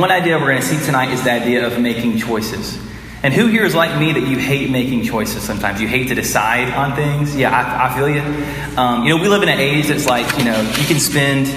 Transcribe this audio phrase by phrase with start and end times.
[0.00, 2.78] One idea we're going to see tonight is the idea of making choices.
[3.22, 5.78] And who here is like me that you hate making choices sometimes?
[5.78, 7.36] You hate to decide on things?
[7.36, 8.22] Yeah, I, I feel you.
[8.78, 11.48] Um, you know, we live in an age that's like, you know, you can spend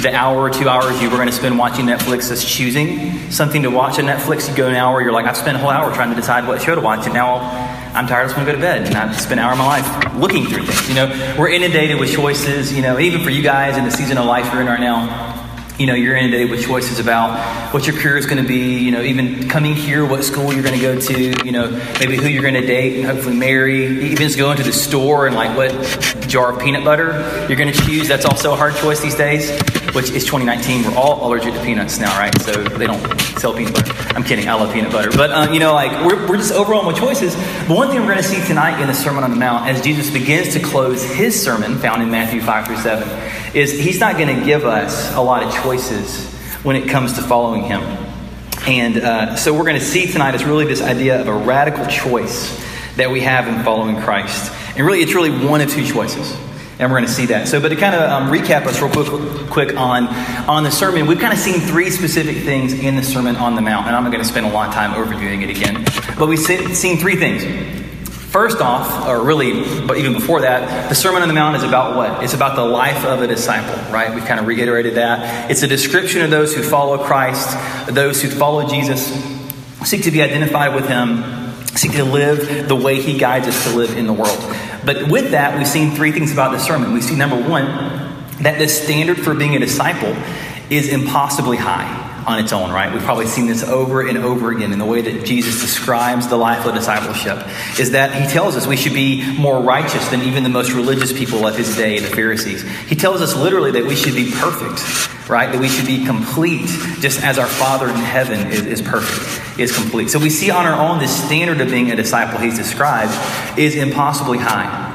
[0.00, 3.62] the hour or two hours you were going to spend watching Netflix as choosing something
[3.62, 4.48] to watch on Netflix.
[4.48, 6.62] You go an hour, you're like, I've spent a whole hour trying to decide what
[6.62, 7.38] show to watch, and now
[7.92, 8.86] I'm tired, I just want to go to bed.
[8.86, 10.88] And I've spent an hour of my life looking through things.
[10.88, 14.16] You know, we're inundated with choices, you know, even for you guys in the season
[14.16, 15.39] of life we're in right now
[15.80, 18.90] you know, you're inundated with choices about what your career is going to be, you
[18.90, 22.28] know, even coming here, what school you're going to go to, you know, maybe who
[22.28, 25.56] you're going to date and hopefully marry, even just going to the store and like
[25.56, 25.70] what
[26.28, 28.06] jar of peanut butter you're going to choose.
[28.06, 29.50] That's also a hard choice these days,
[29.94, 30.84] which is 2019.
[30.84, 32.38] We're all allergic to peanuts now, right?
[32.42, 33.94] So they don't sell peanut butter.
[34.14, 34.50] I'm kidding.
[34.50, 35.10] I love peanut butter.
[35.10, 37.34] But, um, you know, like we're, we're just overwhelmed with choices.
[37.66, 39.80] But one thing we're going to see tonight in the Sermon on the Mount as
[39.80, 44.16] Jesus begins to close his sermon found in Matthew 5 through 7 is he's not
[44.16, 46.32] going to give us a lot of choices
[46.62, 47.80] when it comes to following him.
[48.66, 51.86] And uh, so we're going to see tonight is really this idea of a radical
[51.86, 52.58] choice
[52.96, 54.52] that we have in following Christ.
[54.76, 56.36] And really, it's really one of two choices.
[56.78, 57.48] And we're going to see that.
[57.48, 60.06] So, but to kind of um, recap us real quick, quick on,
[60.48, 63.60] on the sermon, we've kind of seen three specific things in the Sermon on the
[63.60, 63.86] Mount.
[63.86, 65.84] And I'm not going to spend a lot of time overviewing it again.
[66.18, 67.89] But we've seen three things.
[68.30, 71.96] First off, or really, but even before that, the Sermon on the Mount is about
[71.96, 72.22] what?
[72.22, 74.14] It's about the life of a disciple, right?
[74.14, 75.50] We've kind of reiterated that.
[75.50, 77.48] It's a description of those who follow Christ,
[77.92, 79.04] those who follow Jesus,
[79.84, 83.76] seek to be identified with Him, seek to live the way He guides us to
[83.76, 84.38] live in the world.
[84.84, 86.92] But with that, we've seen three things about the sermon.
[86.92, 87.66] We see number one,
[88.42, 90.16] that the standard for being a disciple
[90.70, 92.92] is impossibly high on its own, right?
[92.92, 96.36] We've probably seen this over and over again in the way that Jesus describes the
[96.36, 97.46] life of discipleship,
[97.78, 101.12] is that he tells us we should be more righteous than even the most religious
[101.12, 102.62] people of his day, the Pharisees.
[102.88, 105.50] He tells us literally that we should be perfect, right?
[105.52, 106.68] That we should be complete,
[107.00, 110.10] just as our Father in heaven is, is perfect, is complete.
[110.10, 113.12] So we see on our own this standard of being a disciple he's described
[113.58, 114.89] is impossibly high.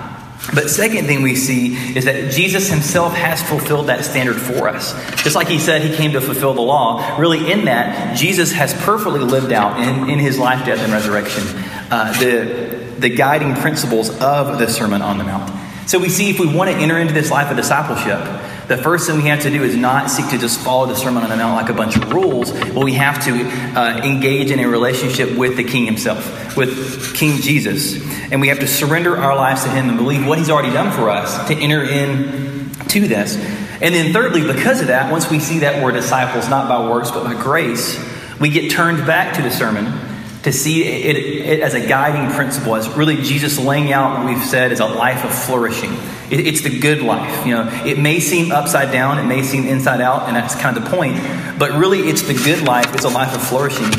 [0.53, 4.93] But second thing we see is that Jesus himself has fulfilled that standard for us.
[5.23, 8.73] Just like he said he came to fulfill the law, really in that, Jesus has
[8.73, 11.43] perfectly lived out in, in his life, death, and resurrection
[11.91, 15.51] uh, the, the guiding principles of the Sermon on the Mount.
[15.87, 18.19] So we see if we want to enter into this life of discipleship,
[18.67, 21.23] the first thing we have to do is not seek to just follow the Sermon
[21.23, 23.31] on the Mount like a bunch of rules, but we have to
[23.79, 28.01] uh, engage in a relationship with the King himself, with King Jesus.
[28.31, 30.91] And we have to surrender our lives to him and believe what he's already done
[30.91, 33.35] for us to enter in to this.
[33.81, 37.11] And then, thirdly, because of that, once we see that we're disciples not by works
[37.11, 37.99] but by grace,
[38.39, 40.14] we get turned back to the sermon
[40.45, 44.45] to see it, it, as a guiding principle, as really Jesus laying out what we've
[44.45, 45.91] said is a life of flourishing.
[46.29, 47.47] It, it's the good life.
[47.47, 50.77] You know, it may seem upside down, it may seem inside out, and that's kind
[50.77, 51.15] of the point.
[51.57, 52.93] But really, it's the good life.
[52.93, 53.91] It's a life of flourishing,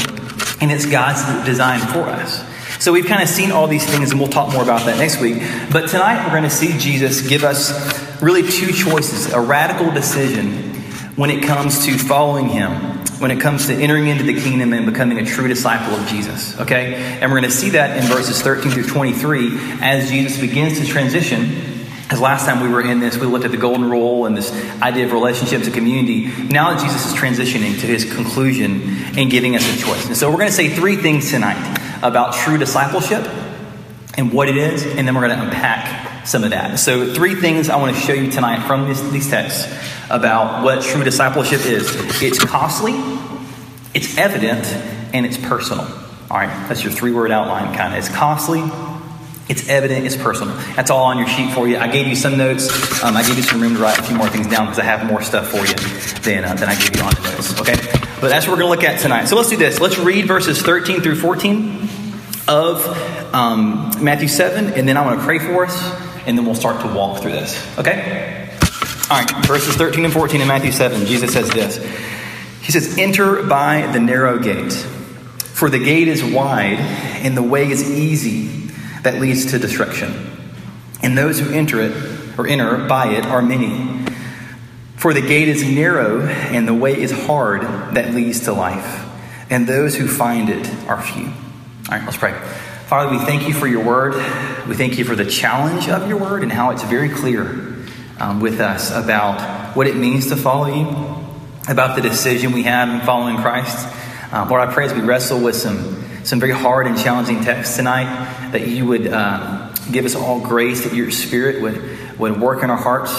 [0.61, 2.45] and it's God's design for us.
[2.81, 5.21] So we've kind of seen all these things, and we'll talk more about that next
[5.21, 5.43] week.
[5.73, 10.75] But tonight, we're going to see Jesus give us really two choices: a radical decision
[11.17, 14.87] when it comes to following Him when it comes to entering into the kingdom and
[14.87, 16.59] becoming a true disciple of Jesus.
[16.61, 16.95] Okay?
[16.95, 20.87] And we're going to see that in verses 13 through 23 as Jesus begins to
[20.87, 21.85] transition.
[22.03, 24.53] Because last time we were in this, we looked at the golden rule and this
[24.81, 26.27] idea of relationships and community.
[26.45, 28.83] Now that Jesus is transitioning to his conclusion
[29.19, 30.07] and giving us a choice.
[30.07, 33.27] And so we're going to say three things tonight about true discipleship
[34.17, 36.79] and what it is, and then we're going to unpack some of that.
[36.79, 39.73] So, three things I want to show you tonight from this, these texts
[40.11, 42.95] about what true discipleship is it's costly,
[43.95, 44.67] it's evident,
[45.15, 45.85] and it's personal.
[46.31, 47.99] All right, that's your three word outline, kind of.
[47.99, 48.63] It's costly,
[49.49, 50.55] it's evident, it's personal.
[50.75, 51.79] That's all on your sheet for you.
[51.79, 52.69] I gave you some notes.
[53.05, 54.85] Um, I gave you some room to write a few more things down because I
[54.85, 55.75] have more stuff for you
[56.23, 57.61] than, uh, than I gave you on the notes.
[57.61, 57.77] Okay?
[58.21, 59.27] But that's what we're going to look at tonight.
[59.27, 59.79] So let's do this.
[59.79, 61.89] Let's read verses 13 through 14
[62.49, 62.87] of
[63.35, 66.81] um, Matthew 7, and then I want to pray for us, and then we'll start
[66.83, 67.79] to walk through this.
[67.79, 68.49] Okay?
[69.09, 71.77] All right, verses 13 and 14 in Matthew 7, Jesus says this.
[72.61, 77.71] He says, Enter by the narrow gate, for the gate is wide, and the way
[77.71, 78.47] is easy
[79.03, 80.13] that leads to destruction.
[81.03, 84.05] And those who enter it, or enter by it, are many.
[84.97, 87.63] For the gate is narrow, and the way is hard
[87.95, 89.07] that leads to life,
[89.49, 91.27] and those who find it are few.
[91.27, 91.33] All
[91.91, 92.33] right, let's pray.
[92.87, 94.15] Father, we thank you for your word.
[94.69, 97.75] We thank you for the challenge of your word and how it's very clear
[98.21, 101.27] um, with us about what it means to follow you,
[101.69, 103.93] about the decision we have in following Christ.
[104.33, 107.75] Um, Lord, I pray as we wrestle with some, some very hard and challenging texts
[107.75, 108.05] tonight,
[108.53, 112.71] that you would uh, give us all grace, that your spirit would, would work in
[112.71, 113.13] our hearts,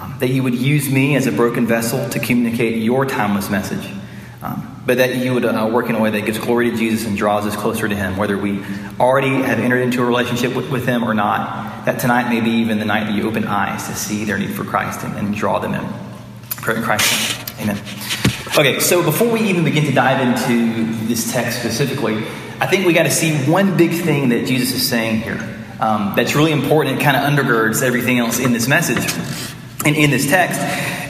[0.00, 3.86] um, that you would use me as a broken vessel to communicate your timeless message.
[4.40, 7.06] Um, but that you would uh, work in a way that gives glory to Jesus
[7.06, 8.62] and draws us closer to Him, whether we
[9.00, 11.86] already have entered into a relationship with, with Him or not.
[11.86, 14.50] That tonight may be even the night that you open eyes to see their need
[14.50, 15.86] for Christ and, and draw them in.
[16.56, 17.60] Pray in Christ.
[17.60, 17.78] Amen.
[18.56, 22.18] Okay, so before we even begin to dive into this text specifically,
[22.60, 25.40] I think we got to see one big thing that Jesus is saying here
[25.80, 29.12] um, that's really important and kind of undergirds everything else in this message
[29.84, 30.60] and in this text.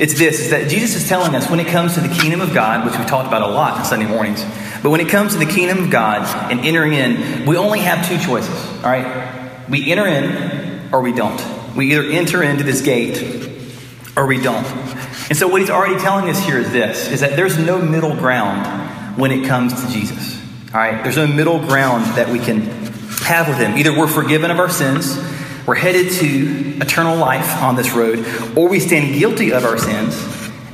[0.00, 2.52] It's this: is that Jesus is telling us when it comes to the kingdom of
[2.52, 4.44] God, which we've talked about a lot on Sunday mornings,
[4.82, 8.06] but when it comes to the kingdom of God and entering in, we only have
[8.08, 8.54] two choices.
[8.76, 11.40] All right, we enter in or we don't.
[11.76, 13.50] We either enter into this gate
[14.16, 14.66] or we don't.
[15.28, 18.14] And so what he's already telling us here is this is that there's no middle
[18.14, 20.40] ground when it comes to Jesus.
[20.72, 21.02] All right?
[21.02, 22.60] There's no middle ground that we can
[23.22, 23.76] have with him.
[23.76, 25.16] Either we're forgiven of our sins,
[25.66, 28.24] we're headed to eternal life on this road,
[28.56, 30.14] or we stand guilty of our sins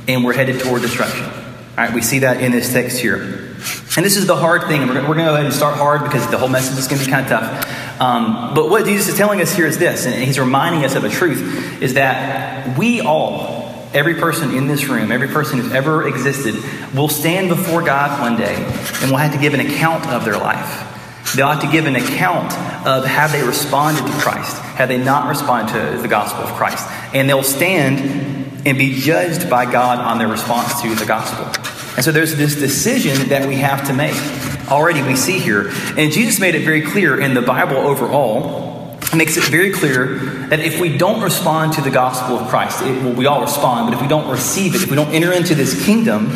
[0.07, 1.23] and we're headed toward destruction.
[1.23, 3.17] All right, we see that in this text here.
[3.95, 4.81] And this is the hard thing.
[4.87, 7.05] We're, going to go ahead and start hard because the whole message is going to
[7.05, 8.01] be kind of tough.
[8.01, 11.03] Um, but what Jesus is telling us here is this, and he's reminding us of
[11.03, 13.61] a truth, is that we all,
[13.93, 16.55] Every person in this room, every person who's ever existed,
[16.95, 18.55] will stand before God one day
[19.01, 20.90] and will have to give an account of their life.
[21.35, 22.53] They'll have to give an account
[22.85, 26.87] of how they responded to Christ, how they not responded to the gospel of Christ.
[27.13, 31.45] And they'll stand and be judged by God on their response to the gospel.
[31.95, 34.15] And so there's this decision that we have to make.
[34.69, 35.71] Already we see here.
[35.97, 38.71] And Jesus made it very clear in the Bible overall
[39.15, 43.03] makes it very clear that if we don't respond to the gospel of Christ, it,
[43.03, 45.53] well, we all respond, but if we don't receive it, if we don't enter into
[45.53, 46.29] this kingdom,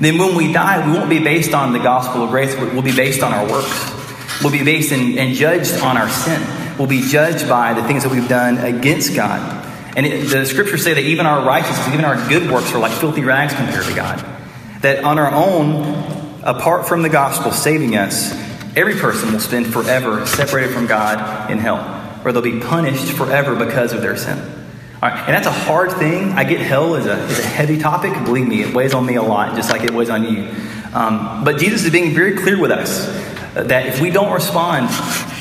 [0.00, 2.94] then when we die, we won't be based on the gospel of grace, we'll be
[2.94, 3.97] based on our works.
[4.42, 6.42] We'll be based in, and judged on our sin.
[6.78, 9.66] We'll be judged by the things that we've done against God.
[9.96, 12.92] And it, the scriptures say that even our righteousness, even our good works are like
[12.92, 14.24] filthy rags compared to God.
[14.82, 18.32] That on our own, apart from the gospel saving us,
[18.76, 23.54] every person will spend forever separated from God in hell or they'll be punished forever
[23.56, 24.38] because of their sin.
[24.38, 26.32] All right, and that's a hard thing.
[26.32, 28.12] I get hell is a, is a heavy topic.
[28.24, 30.48] Believe me, it weighs on me a lot, just like it weighs on you.
[30.92, 33.06] Um, but Jesus is being very clear with us
[33.54, 34.88] that if we don't respond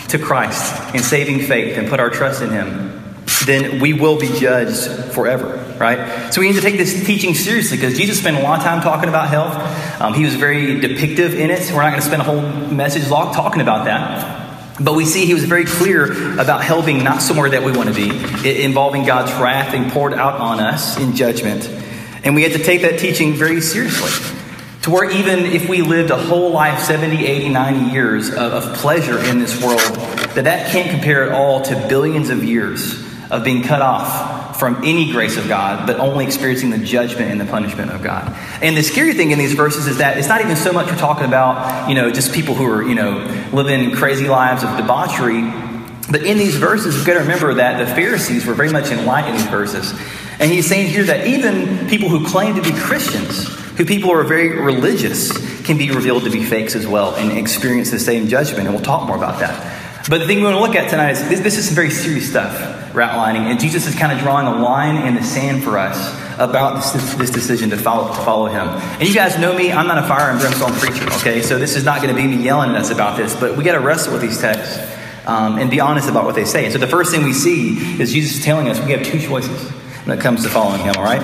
[0.10, 2.98] to Christ in saving faith and put our trust in Him,
[3.46, 6.34] then we will be judged forever, right?
[6.34, 8.82] So we need to take this teaching seriously because Jesus spent a lot of time
[8.82, 10.02] talking about health.
[10.02, 11.72] Um, he was very depictive in it.
[11.72, 14.46] We're not going to spend a whole message long talking about that.
[14.80, 17.90] But we see he was very clear about hell being not somewhere that we want
[17.90, 21.68] to be, involving God's wrath being poured out on us in judgment.
[22.24, 24.47] And we had to take that teaching very seriously.
[24.88, 28.74] To where even if we lived a whole life, 70, 80, 90 years of, of
[28.78, 32.94] pleasure in this world, that that can't compare at all to billions of years
[33.30, 37.42] of being cut off from any grace of God, but only experiencing the judgment and
[37.42, 38.34] the punishment of God.
[38.62, 40.96] And the scary thing in these verses is that it's not even so much we're
[40.96, 45.52] talking about, you know, just people who are, you know, living crazy lives of debauchery.
[46.10, 49.06] But in these verses, we've got to remember that the Pharisees were very much in
[49.06, 49.92] light in these verses.
[50.40, 54.16] And he's saying here that even people who claim to be Christians, who people who
[54.16, 55.32] are very religious,
[55.64, 58.68] can be revealed to be fakes as well and experience the same judgment.
[58.68, 60.10] And we'll talk more about that.
[60.10, 61.90] But the thing we want to look at tonight is this, this is some very
[61.90, 65.64] serious stuff we're outlining, and Jesus is kind of drawing a line in the sand
[65.64, 65.98] for us
[66.40, 68.70] about this, this decision to follow, to follow him.
[68.70, 71.42] And you guys know me, I'm not a fire and brimstone preacher, okay?
[71.42, 73.66] So this is not going to be me yelling at us about this, but we
[73.66, 74.80] got to wrestle with these texts
[75.26, 76.64] um, and be honest about what they say.
[76.64, 79.20] And so the first thing we see is Jesus is telling us we have two
[79.20, 79.70] choices
[80.06, 81.22] when it comes to following him, all right?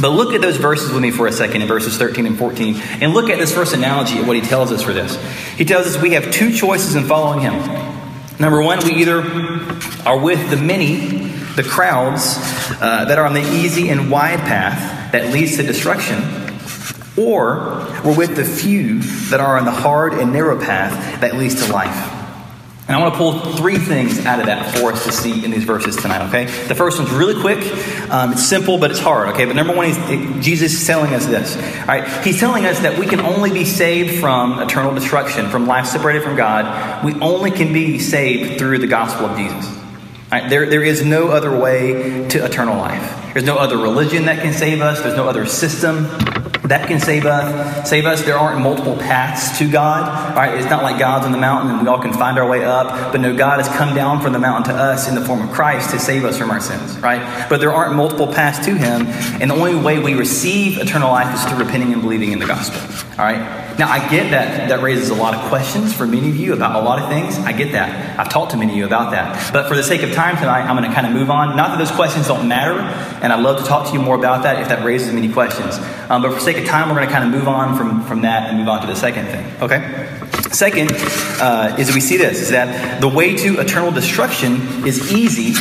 [0.00, 2.76] But look at those verses with me for a second in verses 13 and 14.
[3.00, 5.16] And look at this first analogy of what he tells us for this.
[5.56, 7.54] He tells us we have two choices in following him.
[8.38, 9.20] Number one, we either
[10.06, 10.96] are with the many,
[11.56, 12.36] the crowds
[12.80, 16.22] uh, that are on the easy and wide path that leads to destruction,
[17.18, 21.66] or we're with the few that are on the hard and narrow path that leads
[21.66, 22.19] to life.
[22.90, 25.52] And I want to pull three things out of that for us to see in
[25.52, 26.46] these verses tonight, okay?
[26.66, 27.58] The first one's really quick.
[28.10, 29.44] Um, it's simple, but it's hard, okay?
[29.44, 32.24] But number one, it, Jesus is telling us this, all right?
[32.24, 36.24] He's telling us that we can only be saved from eternal destruction, from life separated
[36.24, 37.04] from God.
[37.04, 39.72] We only can be saved through the gospel of Jesus.
[40.32, 40.50] Right?
[40.50, 43.32] There, there is no other way to eternal life.
[43.34, 45.00] There's no other religion that can save us.
[45.00, 46.06] There's no other system
[46.70, 47.90] that can save us.
[47.90, 48.22] Save us.
[48.22, 50.36] There aren't multiple paths to God.
[50.36, 50.56] Right?
[50.56, 53.12] It's not like God's on the mountain and we all can find our way up.
[53.12, 55.50] But no, God has come down from the mountain to us in the form of
[55.50, 56.96] Christ to save us from our sins.
[56.98, 57.48] Right?
[57.48, 59.06] But there aren't multiple paths to Him,
[59.40, 62.46] and the only way we receive eternal life is through repenting and believing in the
[62.46, 62.80] gospel.
[63.18, 63.69] All right.
[63.80, 66.76] Now, I get that that raises a lot of questions for many of you about
[66.76, 67.38] a lot of things.
[67.38, 68.20] I get that.
[68.20, 69.54] I've talked to many of you about that.
[69.54, 71.56] But for the sake of time tonight, I'm going to kind of move on.
[71.56, 74.42] Not that those questions don't matter, and I'd love to talk to you more about
[74.42, 75.78] that if that raises many questions.
[76.10, 78.20] Um, but for sake of time, we're going to kind of move on from, from
[78.20, 79.50] that and move on to the second thing.
[79.62, 79.80] Okay?
[80.52, 80.90] Second
[81.40, 84.56] uh, is that we see this is that the way to eternal destruction
[84.86, 85.54] is easy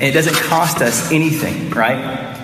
[0.00, 1.98] and it doesn't cost us anything, right?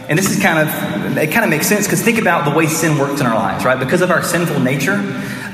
[0.08, 2.66] And this is kind of, it kind of makes sense because think about the way
[2.66, 3.78] sin works in our lives, right?
[3.78, 4.92] Because of our sinful nature,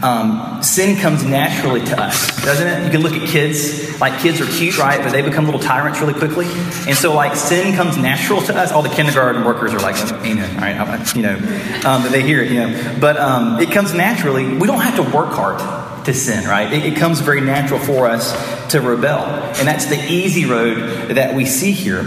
[0.02, 2.84] um, sin comes naturally to us, doesn't it?
[2.84, 5.00] You can look at kids, like kids are cute, right?
[5.00, 6.46] But they become little tyrants really quickly.
[6.88, 8.72] And so, like, sin comes natural to us.
[8.72, 9.94] All the kindergarten workers are like,
[10.24, 11.16] amen, right?
[11.16, 11.36] You know,
[11.84, 12.96] um, they hear it, you know.
[13.00, 14.58] But um, it comes naturally.
[14.58, 15.60] We don't have to work hard
[16.04, 16.72] to sin, right?
[16.72, 18.32] It, it comes very natural for us
[18.72, 19.24] to rebel.
[19.24, 22.00] And that's the easy road that we see here.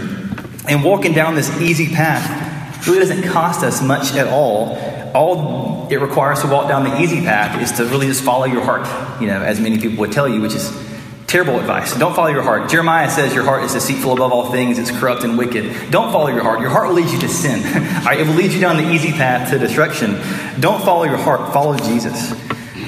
[0.68, 4.76] And walking down this easy path really doesn't cost us much at all.
[5.14, 8.62] All it requires to walk down the easy path is to really just follow your
[8.62, 10.70] heart, you know, as many people would tell you, which is
[11.26, 11.96] terrible advice.
[11.96, 12.68] Don't follow your heart.
[12.70, 15.90] Jeremiah says your heart is deceitful above all things, it's corrupt and wicked.
[15.90, 16.60] Don't follow your heart.
[16.60, 17.60] Your heart will lead you to sin.
[17.64, 20.12] it will lead you down the easy path to destruction.
[20.60, 22.32] Don't follow your heart, follow Jesus.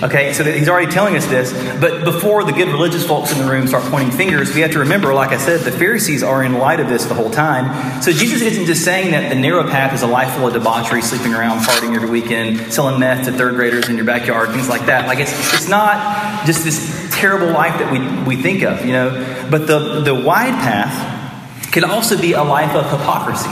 [0.00, 1.52] Okay, so he's already telling us this.
[1.80, 4.78] But before the good religious folks in the room start pointing fingers, we have to
[4.80, 8.00] remember, like I said, the Pharisees are in light of this the whole time.
[8.00, 11.02] So Jesus isn't just saying that the narrow path is a life full of debauchery,
[11.02, 14.86] sleeping around, partying every weekend, selling meth to third graders in your backyard, things like
[14.86, 15.08] that.
[15.08, 19.46] Like it's it's not just this terrible life that we, we think of, you know.
[19.50, 23.50] But the, the wide path can also be a life of hypocrisy.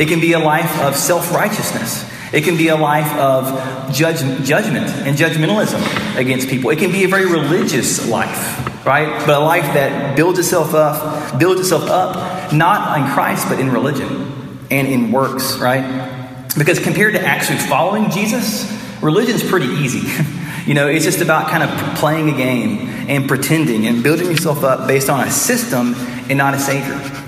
[0.00, 2.08] It can be a life of self righteousness.
[2.32, 6.70] It can be a life of judge, judgment and judgmentalism against people.
[6.70, 9.26] It can be a very religious life, right?
[9.26, 13.70] But a life that builds itself up, builds itself up, not in Christ, but in
[13.70, 16.46] religion and in works, right?
[16.56, 18.66] Because compared to actually following Jesus,
[19.02, 20.08] religion's pretty easy.
[20.66, 24.64] you know, it's just about kind of playing a game and pretending and building yourself
[24.64, 25.94] up based on a system
[26.30, 27.21] and not a savior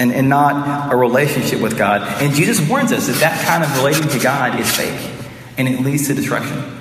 [0.00, 2.00] and, and not a relationship with God.
[2.22, 4.98] And Jesus warns us that that kind of relating to God is fake
[5.58, 6.78] and it leads to destruction.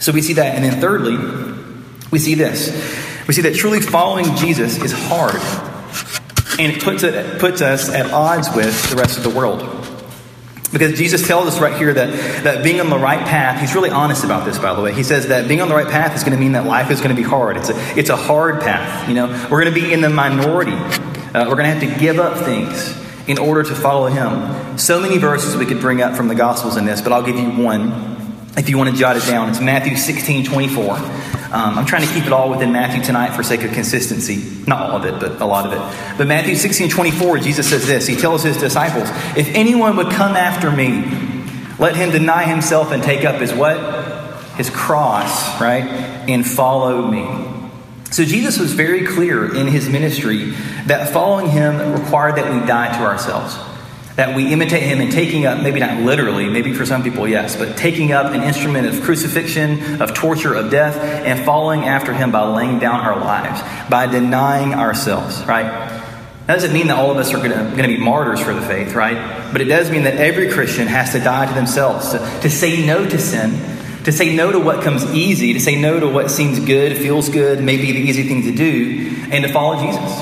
[0.00, 0.56] So we see that.
[0.56, 1.16] And then thirdly,
[2.10, 2.68] we see this.
[3.28, 5.40] We see that truly following Jesus is hard.
[6.58, 9.60] And it puts, it puts us at odds with the rest of the world.
[10.72, 13.90] Because Jesus tells us right here that, that being on the right path, he's really
[13.90, 14.92] honest about this, by the way.
[14.92, 17.00] He says that being on the right path is going to mean that life is
[17.00, 17.56] going to be hard.
[17.56, 19.06] It's a, it's a hard path.
[19.08, 20.72] You know, we're going to be in the minority.
[21.34, 22.94] Uh, we're going to have to give up things
[23.26, 24.76] in order to follow him.
[24.76, 27.36] So many verses we could bring up from the Gospels in this, but I'll give
[27.36, 28.12] you one
[28.56, 29.48] if you want to jot it down.
[29.48, 30.90] It's Matthew 16 24.
[31.52, 34.62] Um, I'm trying to keep it all within Matthew tonight for sake of consistency.
[34.66, 36.18] Not all of it, but a lot of it.
[36.18, 38.06] But Matthew 16 24, Jesus says this.
[38.06, 41.02] He tells his disciples, If anyone would come after me,
[41.78, 43.78] let him deny himself and take up his what?
[44.56, 45.84] His cross, right?
[46.28, 47.51] And follow me.
[48.12, 50.50] So Jesus was very clear in his ministry
[50.86, 53.56] that following him required that we die to ourselves.
[54.16, 57.56] That we imitate him in taking up, maybe not literally, maybe for some people, yes,
[57.56, 62.30] but taking up an instrument of crucifixion, of torture, of death, and following after him
[62.30, 65.64] by laying down our lives, by denying ourselves, right?
[66.46, 68.92] That doesn't mean that all of us are going to be martyrs for the faith,
[68.92, 69.50] right?
[69.52, 72.84] But it does mean that every Christian has to die to themselves, to, to say
[72.84, 73.71] no to sin,
[74.04, 77.28] to say no to what comes easy, to say no to what seems good, feels
[77.28, 80.20] good, may be the easy thing to do, and to follow Jesus.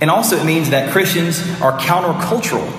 [0.00, 2.70] And also, it means that Christians are countercultural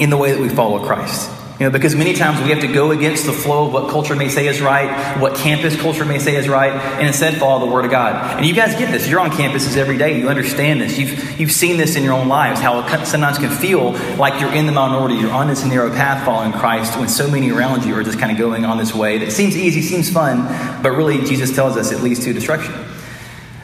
[0.00, 1.30] in the way that we follow Christ.
[1.62, 4.16] You know, because many times we have to go against the flow of what culture
[4.16, 7.72] may say is right, what campus culture may say is right, and instead follow the
[7.72, 8.36] Word of God.
[8.36, 9.06] And you guys get this.
[9.06, 10.18] You're on campuses every day.
[10.18, 10.98] You understand this.
[10.98, 14.52] You've, you've seen this in your own lives, how it sometimes can feel like you're
[14.52, 15.14] in the minority.
[15.14, 18.32] You're on this narrow path following Christ when so many around you are just kind
[18.32, 21.92] of going on this way that seems easy, seems fun, but really Jesus tells us
[21.92, 22.74] it leads to destruction.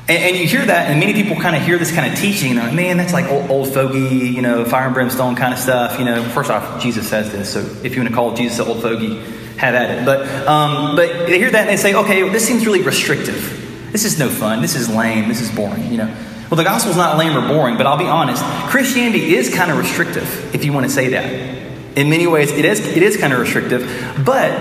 [0.09, 2.53] And, and, you hear that, and many people kind of hear this kind of teaching,
[2.53, 5.61] and like, man, that's like old, old fogey, you know, fire and brimstone kind of
[5.61, 5.99] stuff.
[5.99, 8.81] You know, first off, Jesus says this, so if you want to call Jesus old
[8.81, 9.21] fogey,
[9.59, 10.07] have at it.
[10.07, 13.91] But, um, but they hear that and they say, okay, well, this seems really restrictive.
[13.93, 14.63] This is no fun.
[14.63, 15.29] This is lame.
[15.29, 16.17] This is boring, you know.
[16.51, 18.43] Well, the gospel's not lame or boring, but I'll be honest.
[18.71, 21.99] Christianity is kind of restrictive, if you want to say that.
[21.99, 23.83] In many ways, it is, it is kind of restrictive,
[24.25, 24.53] but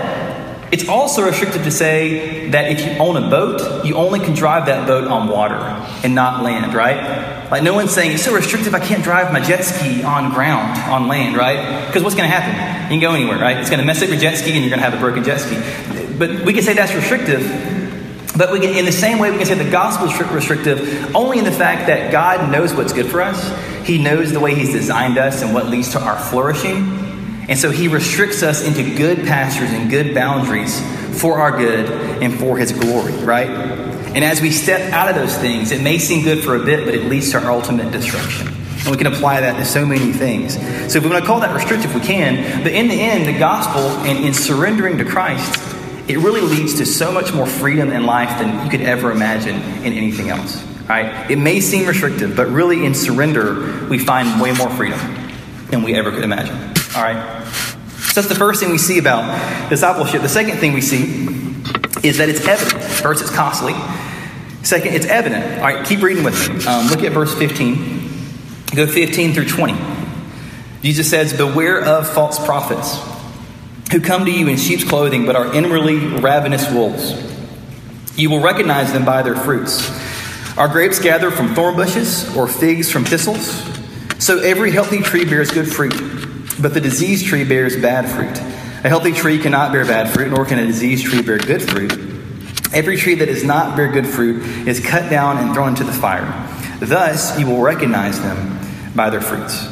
[0.70, 4.66] it's also restricted to say that if you own a boat, you only can drive
[4.66, 5.56] that boat on water
[6.04, 7.48] and not land, right?
[7.50, 10.78] Like no one's saying it's so restrictive I can't drive my jet ski on ground,
[10.90, 11.86] on land, right?
[11.86, 12.92] Because what's going to happen?
[12.92, 13.56] You can go anywhere, right?
[13.56, 15.24] It's going to mess up your jet ski and you're going to have a broken
[15.24, 15.56] jet ski.
[16.18, 17.40] But we can say that's restrictive.
[18.36, 21.38] But we can, in the same way, we can say the gospel is restrictive only
[21.38, 23.86] in the fact that God knows what's good for us.
[23.86, 27.07] He knows the way He's designed us and what leads to our flourishing.
[27.48, 30.78] And so he restricts us into good pastures and good boundaries
[31.18, 31.90] for our good
[32.22, 33.48] and for His glory, right?
[33.48, 36.84] And as we step out of those things, it may seem good for a bit,
[36.84, 38.48] but it leads to our ultimate destruction.
[38.48, 40.54] And we can apply that to so many things.
[40.90, 42.62] So if we want to call that restrictive, we can.
[42.62, 45.62] But in the end, the gospel and in surrendering to Christ,
[46.08, 49.56] it really leads to so much more freedom in life than you could ever imagine
[49.84, 50.64] in anything else.
[50.88, 51.30] Right?
[51.30, 54.98] It may seem restrictive, but really in surrender, we find way more freedom
[55.70, 56.77] than we ever could imagine.
[56.96, 57.44] All right?
[57.44, 60.22] So that's the first thing we see about discipleship.
[60.22, 61.26] The second thing we see
[62.02, 62.82] is that it's evident.
[62.82, 63.74] First, it's costly.
[64.62, 65.60] Second, it's evident.
[65.60, 66.64] All right, keep reading with me.
[66.66, 67.98] Um, look at verse 15.
[68.74, 69.74] Go 15 through 20.
[70.82, 72.98] Jesus says, Beware of false prophets
[73.90, 77.14] who come to you in sheep's clothing but are inwardly ravenous wolves.
[78.16, 79.88] You will recognize them by their fruits.
[80.58, 83.62] Are grapes gathered from thorn bushes or figs from thistles?
[84.18, 85.94] So every healthy tree bears good fruit,
[86.60, 88.38] but the diseased tree bears bad fruit.
[88.84, 91.92] A healthy tree cannot bear bad fruit, nor can a diseased tree bear good fruit.
[92.72, 95.92] Every tree that does not bear good fruit is cut down and thrown into the
[95.92, 96.26] fire.
[96.80, 98.58] Thus you will recognize them
[98.94, 99.66] by their fruits.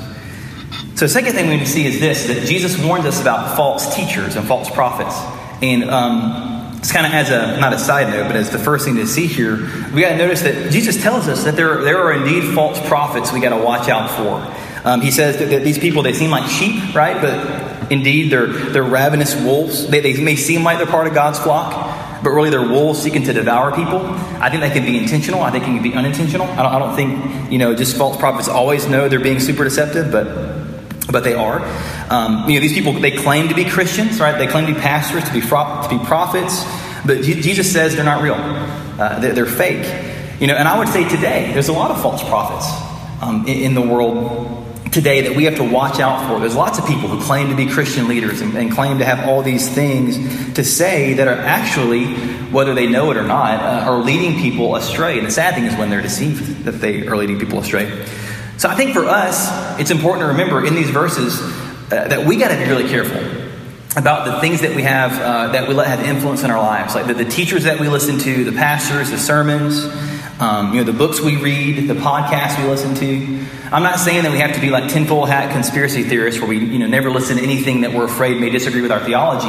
[0.97, 3.55] So, the second thing we need to see is this that Jesus warns us about
[3.55, 5.15] false teachers and false prophets.
[5.63, 8.85] And um, it's kind of as a, not a side note, but as the first
[8.85, 9.57] thing to see here,
[9.93, 13.33] we got to notice that Jesus tells us that there, there are indeed false prophets
[13.33, 14.41] we got to watch out for.
[14.87, 17.21] Um, he says that, that, these people, they seem like sheep, right?
[17.21, 19.89] But indeed, they're, they're ravenous wolves.
[19.89, 23.25] They, they may seem like they're part of God's flock, but really they're wolves seeking
[23.25, 24.01] to devour people.
[24.41, 25.43] I think they can be intentional.
[25.43, 26.47] I think it can be unintentional.
[26.47, 29.65] I don't, I don't think, you know, just false prophets always know they're being super
[29.65, 30.57] deceptive, but
[31.11, 31.61] but they are.
[32.11, 34.37] Um, you know, these people they claim to be Christians, right?
[34.37, 36.65] They claim to be pastors, to be to be prophets,
[37.05, 38.35] but Jesus says they're not real.
[38.35, 39.85] Uh, they're, they're, fake.
[40.41, 42.67] You know, and I would say today there's a lot of false prophets
[43.23, 44.66] um, in, in, the world
[44.97, 46.41] today that we have to watch out for.
[46.41, 49.29] There's lots of people who claim to be Christian leaders and, and claim to have
[49.29, 50.17] all these things
[50.55, 52.07] to say that are actually,
[52.51, 55.19] whether they know it or not, uh, are leading people astray.
[55.19, 58.07] And the sad thing is when they're deceived that they are leading people astray.
[58.57, 62.39] So I think for us, it's important to remember in these verses uh, that we
[62.39, 63.21] got to be really careful
[63.99, 66.95] about the things that we have uh, that we let have influence in our lives,
[66.95, 69.85] like the, the, teachers that we listen to, the pastors, the sermons,
[70.39, 73.47] um, you know, the books we read, the podcasts we listen to.
[73.73, 76.59] I'm not saying that we have to be like tinfoil hat conspiracy theorists where we
[76.59, 79.47] you know never listen to anything that we're afraid may disagree with our theology,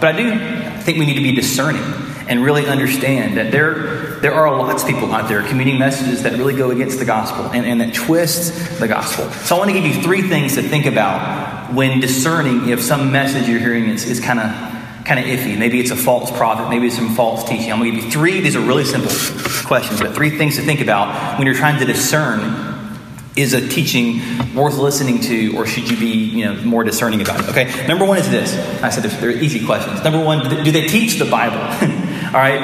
[0.00, 1.82] but I do think we need to be discerning
[2.26, 6.32] and really understand that there there are lots of people out there communicating messages that
[6.32, 9.30] really go against the gospel and, and that twist the gospel.
[9.30, 13.12] So I want to give you three things to think about when discerning if some
[13.12, 15.58] message you're hearing is, is kind of kind of iffy.
[15.58, 17.72] Maybe it's a false prophet, maybe it's some false teaching.
[17.72, 19.10] I'm going to give you three, these are really simple
[19.66, 22.78] questions, but three things to think about when you're trying to discern
[23.36, 24.20] is a teaching
[24.54, 28.04] worth listening to or should you be you know more discerning about it okay number
[28.04, 31.60] one is this i said they're easy questions number one do they teach the bible
[32.32, 32.62] All right?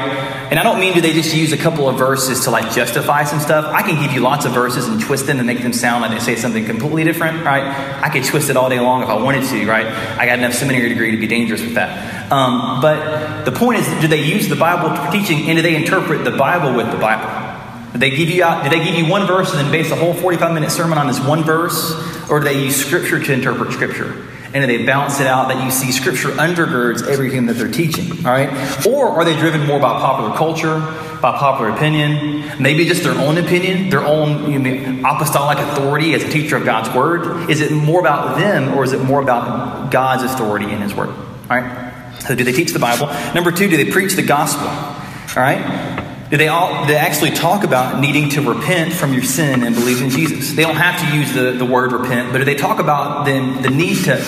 [0.48, 3.24] And I don't mean do they just use a couple of verses to like justify
[3.24, 3.64] some stuff.
[3.64, 6.12] I can give you lots of verses and twist them and make them sound like
[6.12, 7.64] they say something completely different, right?
[8.00, 9.86] I could twist it all day long if I wanted to, right?
[9.86, 12.15] I got enough seminary degree to be dangerous with that.
[12.30, 15.76] Um, but the point is, do they use the Bible for teaching and do they
[15.76, 17.46] interpret the Bible with the Bible?
[17.92, 20.12] Did they give you did they give you one verse and then base a whole
[20.12, 21.94] 45 minute sermon on this one verse?
[22.28, 24.26] Or do they use scripture to interpret scripture?
[24.56, 28.10] and do they balance it out that you see scripture undergirds everything that they're teaching
[28.24, 30.78] all right or are they driven more by popular culture
[31.20, 36.22] by popular opinion maybe just their own opinion their own you know, apostolic authority as
[36.22, 39.90] a teacher of god's word is it more about them or is it more about
[39.90, 43.68] god's authority in his word all right so do they teach the bible number two
[43.68, 48.30] do they preach the gospel all right do they all they actually talk about needing
[48.30, 50.54] to repent from your sin and believe in Jesus?
[50.54, 53.62] They don't have to use the, the word repent, but do they talk about then
[53.62, 54.18] the need to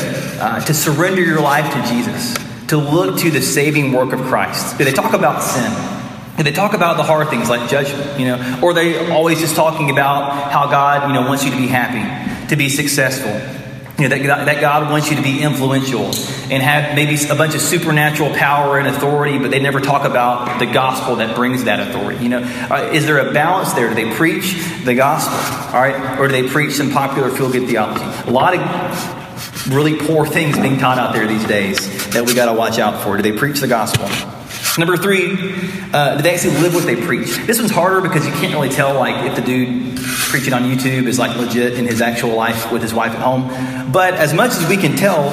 [0.40, 2.37] uh, to surrender your life to Jesus,
[2.68, 4.79] to look to the saving work of Christ?
[4.79, 5.72] Do they talk about sin?
[6.37, 9.40] Do they talk about the hard things like judgment, you know, or are they always
[9.40, 13.33] just talking about how God, you know, wants you to be happy, to be successful,
[13.99, 16.05] you know, that, that God wants you to be influential
[16.51, 20.61] and have maybe a bunch of supernatural power and authority, but they never talk about
[20.61, 22.23] the gospel that brings that authority.
[22.23, 22.39] You know,
[22.71, 23.89] uh, is there a balance there?
[23.89, 25.37] Do they preach the gospel,
[25.75, 28.05] all right, or do they preach some popular feel-good theology?
[28.29, 32.47] A lot of really poor things being taught out there these days that we got
[32.47, 33.17] to watch out for.
[33.17, 34.09] Do they preach the gospel?
[34.79, 35.33] Number three,
[35.93, 37.37] uh, do they actually live what they preach?
[37.38, 41.07] This one's harder because you can't really tell like if the dude preaching on YouTube
[41.07, 43.91] is like legit in his actual life with his wife at home.
[43.91, 45.31] But as much as we can tell,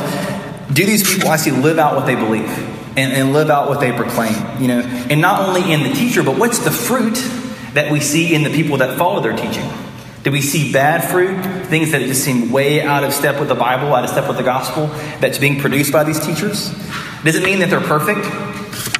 [0.74, 2.50] do these people actually live out what they believe
[2.98, 4.34] and, and live out what they proclaim?
[4.60, 7.16] You know, and not only in the teacher, but what's the fruit
[7.74, 9.70] that we see in the people that follow their teaching?
[10.24, 13.54] Do we see bad fruit, things that just seem way out of step with the
[13.54, 14.88] Bible, out of step with the gospel,
[15.20, 16.74] that's being produced by these teachers?
[17.24, 18.26] Does it mean that they're perfect?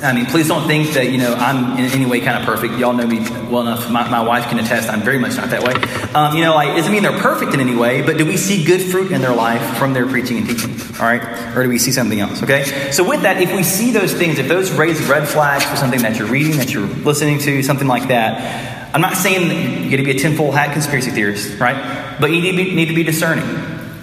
[0.02, 2.78] I mean, please don't think that, you know, I'm in any way kind of perfect.
[2.78, 3.90] Y'all know me well enough.
[3.90, 5.74] My, my wife can attest I'm very much not that way.
[6.14, 8.38] Um, you know, like, it doesn't mean they're perfect in any way, but do we
[8.38, 10.72] see good fruit in their life from their preaching and teaching?
[11.00, 11.24] All right?
[11.56, 12.44] Or do we see something else?
[12.44, 12.92] Okay?
[12.92, 16.02] So, with that, if we see those things, if those raise red flags for something
[16.02, 19.90] that you're reading, that you're listening to, something like that, I'm not saying that you
[19.90, 22.18] got to be a tinfoil hat conspiracy theorist, right?
[22.20, 23.46] But you need to be, need to be discerning.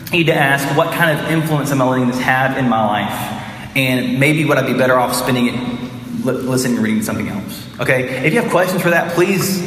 [0.07, 2.85] You need to ask, what kind of influence am I letting this have in my
[2.85, 3.42] life?
[3.75, 7.69] And maybe would I be better off spending it listening and reading something else?
[7.81, 8.27] Okay?
[8.27, 9.61] If you have questions for that, please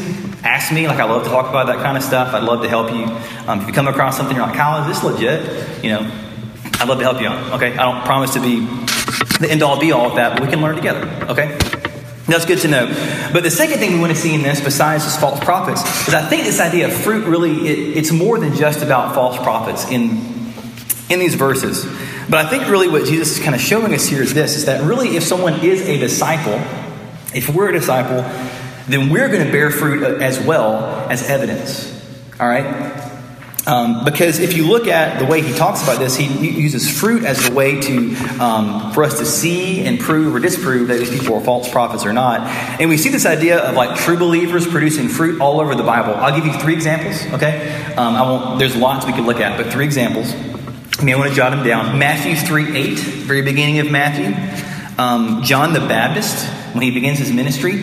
[0.43, 0.87] ask me.
[0.87, 2.33] Like, I love to talk about that kind of stuff.
[2.33, 3.05] I'd love to help you.
[3.47, 5.83] Um, if you come across something, you're like, Kyle, is this legit?
[5.83, 6.11] You know,
[6.79, 7.53] I'd love to help you out.
[7.53, 7.73] Okay?
[7.73, 8.65] I don't promise to be
[9.39, 11.05] the end all be all of that, but we can learn together.
[11.29, 11.57] Okay?
[12.27, 12.87] That's good to know.
[13.33, 16.13] But the second thing we want to see in this, besides just false prophets, is
[16.13, 19.89] I think this idea of fruit really, it, it's more than just about false prophets
[19.91, 20.53] in,
[21.09, 21.85] in these verses.
[22.29, 24.65] But I think really what Jesus is kind of showing us here is this is
[24.65, 26.55] that really, if someone is a disciple,
[27.33, 28.21] if we're a disciple,
[28.87, 31.91] then we're going to bear fruit as well as evidence.
[32.39, 33.03] All right?
[33.67, 37.23] Um, because if you look at the way he talks about this, he uses fruit
[37.23, 41.09] as a way to um, for us to see and prove or disprove that these
[41.09, 42.41] people are false prophets or not.
[42.79, 46.13] And we see this idea of like true believers producing fruit all over the Bible.
[46.13, 47.33] I'll give you three examples.
[47.33, 48.59] Okay, um, I won't.
[48.59, 50.31] There's lots we could look at, but three examples.
[50.99, 51.99] You may want to jot them down.
[51.99, 54.33] Matthew 3 8, very beginning of Matthew.
[54.97, 57.73] Um, John the Baptist, when he begins his ministry,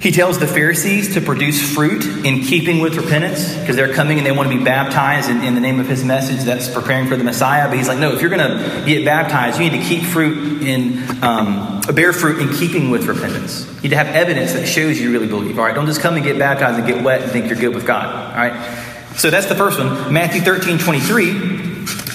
[0.00, 4.26] he tells the Pharisees to produce fruit in keeping with repentance because they're coming and
[4.26, 7.16] they want to be baptized in, in, the name of his message that's preparing for
[7.16, 7.68] the Messiah.
[7.68, 10.62] But he's like, no, if you're going to get baptized, you need to keep fruit
[10.62, 13.64] in, um, bear fruit in keeping with repentance.
[13.76, 15.56] You need to have evidence that shows you really believe.
[15.56, 17.72] All right, don't just come and get baptized and get wet and think you're good
[17.72, 18.06] with God.
[18.06, 20.12] All right, so that's the first one.
[20.12, 21.71] Matthew 13 23.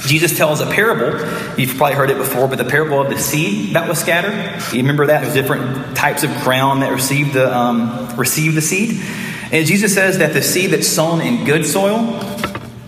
[0.08, 1.20] Jesus tells a parable.
[1.60, 4.62] You've probably heard it before, but the parable of the seed that was scattered.
[4.74, 5.22] You remember that?
[5.22, 9.02] There's different types of ground that received the, um, received the seed.
[9.52, 12.20] And Jesus says that the seed that's sown in good soil,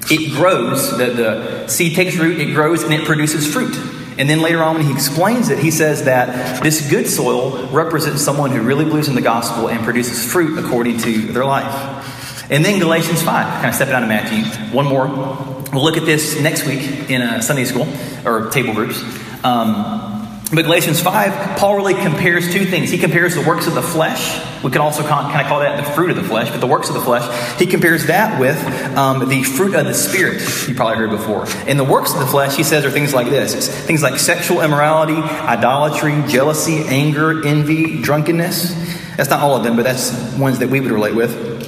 [0.10, 0.97] it grows.
[0.97, 3.75] The, the seed takes root, it grows, and it produces fruit.
[4.17, 8.21] And then later on, when he explains it, he says that this good soil represents
[8.21, 12.51] someone who really believes in the gospel and produces fruit according to their life.
[12.51, 14.43] And then Galatians 5, kind of stepping out of Matthew.
[14.75, 15.58] One more.
[15.71, 17.88] We'll look at this next week in a Sunday school
[18.25, 19.01] or table groups.
[19.43, 20.10] Um,
[20.51, 22.89] but Galatians 5, Paul really compares two things.
[22.89, 24.43] He compares the works of the flesh.
[24.63, 26.89] We could also kind of call that the fruit of the flesh, but the works
[26.89, 27.60] of the flesh.
[27.60, 28.58] He compares that with
[28.97, 31.45] um, the fruit of the Spirit, you probably heard before.
[31.67, 34.17] And the works of the flesh, he says, are things like this it's things like
[34.17, 38.73] sexual immorality, idolatry, jealousy, anger, envy, drunkenness.
[39.17, 41.58] That's not all of them, but that's ones that we would relate with.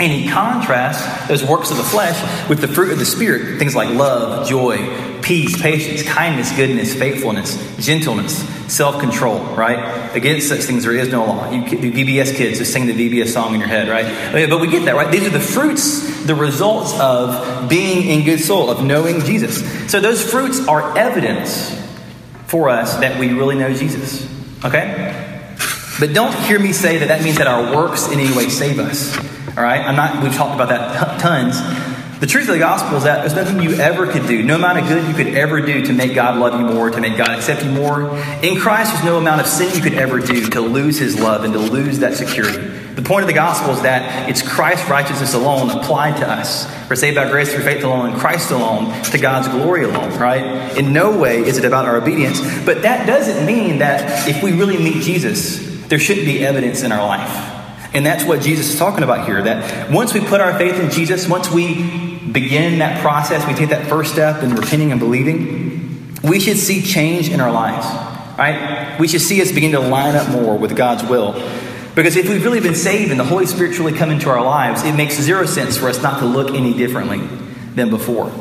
[0.00, 3.76] And he contrasts those works of the flesh with the fruit of the Spirit, things
[3.76, 8.38] like love, joy, peace, patience, kindness, goodness, faithfulness, gentleness,
[8.72, 10.16] self control, right?
[10.16, 11.50] Against such things there is no law.
[11.50, 14.48] You VBS kids just sing the VBS song in your head, right?
[14.48, 15.12] But we get that, right?
[15.12, 19.62] These are the fruits, the results of being in good soul, of knowing Jesus.
[19.90, 21.78] So those fruits are evidence
[22.46, 24.26] for us that we really know Jesus,
[24.64, 25.46] okay?
[26.00, 28.78] But don't hear me say that that means that our works in any way save
[28.78, 29.29] us.
[29.56, 29.80] All right?
[29.80, 31.60] I'm not, we've talked about that tons.
[32.20, 34.78] The truth of the gospel is that there's nothing you ever could do, no amount
[34.78, 37.30] of good you could ever do to make God love you more, to make God
[37.30, 38.14] accept you more.
[38.42, 41.44] In Christ, there's no amount of sin you could ever do to lose his love
[41.44, 42.58] and to lose that security.
[42.94, 46.70] The point of the gospel is that it's Christ's righteousness alone applied to us.
[46.90, 50.76] We're saved by grace through faith alone in Christ alone, to God's glory alone, right?
[50.76, 52.40] In no way is it about our obedience.
[52.66, 56.92] But that doesn't mean that if we really meet Jesus, there shouldn't be evidence in
[56.92, 57.59] our life.
[57.92, 59.42] And that's what Jesus is talking about here.
[59.42, 63.70] That once we put our faith in Jesus, once we begin that process, we take
[63.70, 67.86] that first step in repenting and believing, we should see change in our lives.
[68.38, 68.98] Right?
[69.00, 71.32] We should see us begin to line up more with God's will.
[71.94, 74.84] Because if we've really been saved and the Holy Spirit's really come into our lives,
[74.84, 77.18] it makes zero sense for us not to look any differently
[77.74, 78.32] than before.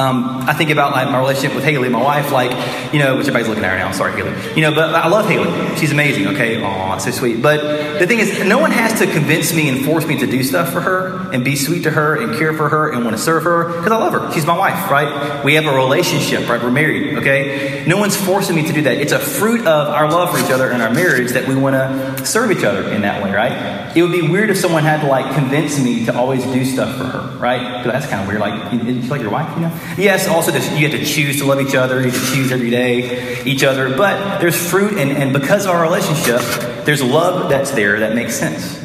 [0.00, 2.50] Um, I think about like my relationship with Haley, my wife, like,
[2.90, 3.92] you know, which everybody's looking at her now.
[3.92, 4.32] Sorry, Haley.
[4.56, 5.76] You know, but I love Haley.
[5.76, 6.62] She's amazing, okay?
[6.62, 7.42] Aw, so sweet.
[7.42, 10.42] But the thing is, no one has to convince me and force me to do
[10.42, 13.22] stuff for her and be sweet to her and care for her and want to
[13.22, 14.32] serve her because I love her.
[14.32, 15.44] She's my wife, right?
[15.44, 16.62] We have a relationship, right?
[16.62, 17.84] We're married, okay?
[17.86, 18.96] No one's forcing me to do that.
[18.96, 21.74] It's a fruit of our love for each other and our marriage that we want
[21.74, 23.94] to serve each other in that way, right?
[23.94, 26.96] It would be weird if someone had to like convince me to always do stuff
[26.96, 27.82] for her, right?
[27.82, 28.40] Because That's kind of weird.
[28.40, 28.78] Like, you
[29.10, 29.89] like your wife, you know?
[29.98, 32.70] Yes, also you have to choose to love each other, you have to choose every
[32.70, 36.40] day each other, but there's fruit, and, and because of our relationship,
[36.84, 38.78] there's love that's there that makes sense.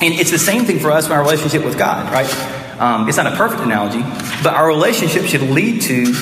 [0.00, 2.80] And it's the same thing for us in our relationship with God, right?
[2.80, 4.00] Um, it's not a perfect analogy,
[4.42, 6.12] but our relationship should lead to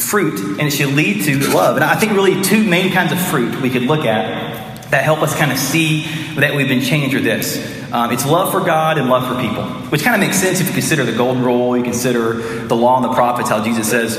[0.00, 1.76] fruit and it should lead to love.
[1.76, 4.49] And I think really two main kinds of fruit we could look at
[4.90, 6.02] that help us kind of see
[6.34, 7.58] that we've been changed or this.
[7.92, 10.66] Um, it's love for God and love for people, which kind of makes sense if
[10.66, 14.16] you consider the golden rule, you consider the law and the prophets, how Jesus says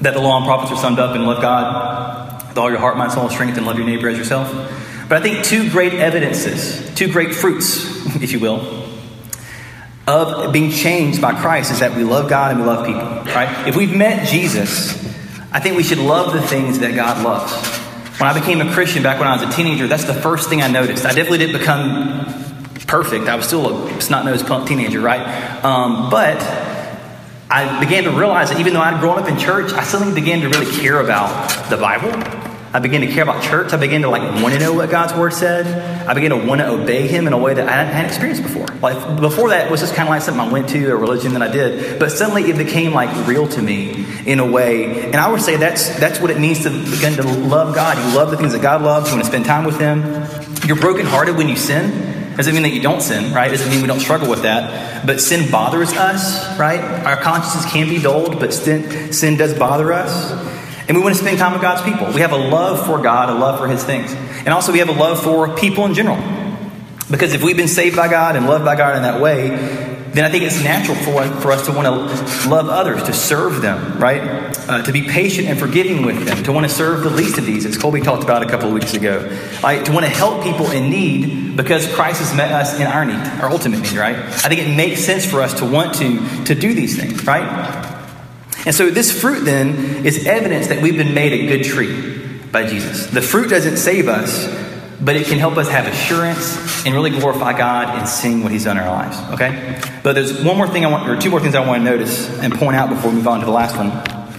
[0.00, 2.96] that the law and prophets are summed up in love God with all your heart,
[2.96, 4.50] mind, soul, and strength, and love your neighbor as yourself.
[5.08, 8.88] But I think two great evidences, two great fruits, if you will,
[10.06, 13.68] of being changed by Christ is that we love God and we love people, right?
[13.68, 14.94] If we've met Jesus,
[15.52, 17.89] I think we should love the things that God loves.
[18.20, 20.60] When I became a Christian back when I was a teenager, that's the first thing
[20.60, 21.06] I noticed.
[21.06, 22.26] I definitely didn't become
[22.86, 23.26] perfect.
[23.28, 25.64] I was still a snot nosed punk teenager, right?
[25.64, 26.36] Um, but
[27.48, 30.42] I began to realize that even though I'd grown up in church, I suddenly began
[30.42, 32.10] to really care about the Bible
[32.72, 33.72] I began to care about church.
[33.72, 35.66] I began to like want to know what God's word said.
[36.06, 38.66] I began to want to obey Him in a way that I hadn't experienced before.
[38.80, 41.42] Like before that was just kind of like something I went to, a religion that
[41.42, 41.98] I did.
[41.98, 45.04] But suddenly it became like real to me in a way.
[45.06, 47.98] And I would say that's that's what it means to begin to love God.
[47.98, 49.08] You love the things that God loves.
[49.08, 50.02] You want to spend time with Him.
[50.66, 52.36] You're brokenhearted when you sin.
[52.36, 53.50] Doesn't mean that you don't sin, right?
[53.50, 55.04] Doesn't mean we don't struggle with that.
[55.04, 56.80] But sin bothers us, right?
[57.04, 60.30] Our consciences can be dulled, but sin, sin does bother us.
[60.88, 62.12] And we want to spend time with God's people.
[62.12, 64.12] We have a love for God, a love for His things.
[64.12, 66.16] And also, we have a love for people in general.
[67.10, 69.48] Because if we've been saved by God and loved by God in that way,
[70.12, 73.62] then I think it's natural for, for us to want to love others, to serve
[73.62, 74.20] them, right?
[74.68, 77.46] Uh, to be patient and forgiving with them, to want to serve the least of
[77.46, 79.20] these, as Colby talked about a couple of weeks ago.
[79.62, 79.84] Right?
[79.86, 83.20] To want to help people in need because Christ has met us in our need,
[83.40, 84.16] our ultimate need, right?
[84.16, 87.99] I think it makes sense for us to want to, to do these things, right?
[88.66, 92.18] And so this fruit then is evidence that we've been made a good tree
[92.52, 93.06] by Jesus.
[93.06, 94.48] The fruit doesn't save us,
[95.00, 98.64] but it can help us have assurance and really glorify God and seeing what He's
[98.64, 99.18] done in our lives.
[99.32, 99.80] Okay?
[100.02, 102.28] But there's one more thing I want, or two more things I want to notice
[102.40, 103.90] and point out before we move on to the last one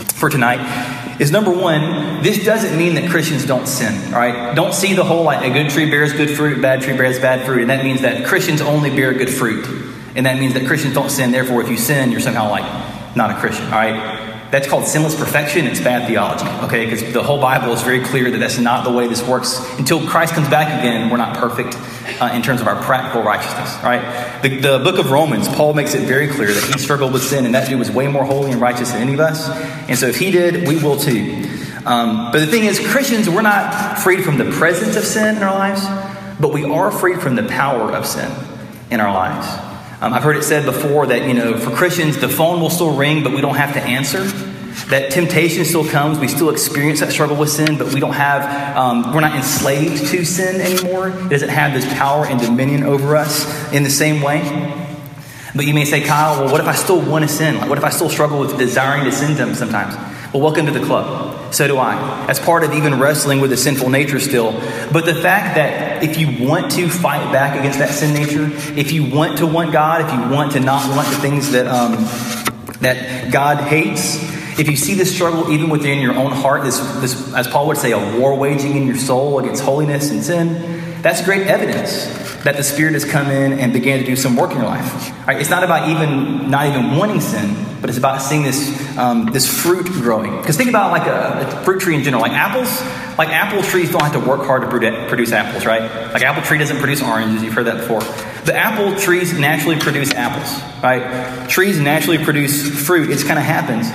[0.05, 1.19] for tonight.
[1.19, 4.55] Is number one, this doesn't mean that Christians don't sin, all right?
[4.55, 7.45] Don't see the whole like a good tree bears good fruit, bad tree bears bad
[7.45, 9.65] fruit, and that means that Christians only bear good fruit.
[10.15, 12.65] And that means that Christians don't sin, therefore, if you sin, you're somehow like
[13.15, 14.27] not a Christian, all right?
[14.51, 15.65] That's called sinless perfection.
[15.65, 16.83] It's bad theology, okay?
[16.83, 19.65] Because the whole Bible is very clear that that's not the way this works.
[19.79, 21.77] Until Christ comes back again, we're not perfect
[22.21, 24.41] uh, in terms of our practical righteousness, right?
[24.41, 27.45] The, the book of Romans, Paul makes it very clear that he struggled with sin,
[27.45, 29.49] and that dude was way more holy and righteous than any of us.
[29.87, 31.47] And so if he did, we will too.
[31.85, 35.43] Um, but the thing is, Christians, we're not freed from the presence of sin in
[35.43, 35.81] our lives,
[36.41, 38.29] but we are freed from the power of sin
[38.91, 39.70] in our lives.
[40.01, 42.95] Um, I've heard it said before that, you know, for Christians, the phone will still
[42.95, 44.23] ring, but we don't have to answer.
[44.89, 46.17] That temptation still comes.
[46.17, 50.07] We still experience that struggle with sin, but we don't have, um, we're not enslaved
[50.07, 51.09] to sin anymore.
[51.09, 54.41] It doesn't have this power and dominion over us in the same way.
[55.53, 57.57] But you may say, Kyle, well, what if I still want to sin?
[57.57, 59.93] Like, what if I still struggle with desiring to sin sometimes?
[60.33, 61.53] Well, welcome to the club.
[61.53, 62.25] So do I.
[62.29, 64.53] As part of even wrestling with a sinful nature still.
[64.93, 68.93] But the fact that if you want to fight back against that sin nature, if
[68.93, 71.95] you want to want God, if you want to not want the things that um,
[72.79, 74.23] that God hates,
[74.57, 77.77] if you see this struggle even within your own heart, this, this, as Paul would
[77.77, 82.05] say, a war waging in your soul against holiness and sin, that's great evidence
[82.43, 85.27] that the Spirit has come in and began to do some work in your life.
[85.27, 85.41] Right?
[85.41, 87.49] It's not about even not even wanting sin,
[87.81, 90.37] but it's about seeing this um, this fruit growing.
[90.37, 92.69] Because think about like a, a, fruit tree in general, like apples.
[93.17, 95.81] Like apple trees don't have to work hard to produce apples, right?
[96.13, 97.43] Like apple tree doesn't produce oranges.
[97.43, 97.99] You've heard that before.
[98.45, 101.49] The apple trees naturally produce apples, right?
[101.49, 103.09] Trees naturally produce fruit.
[103.09, 103.91] It just kind of happens.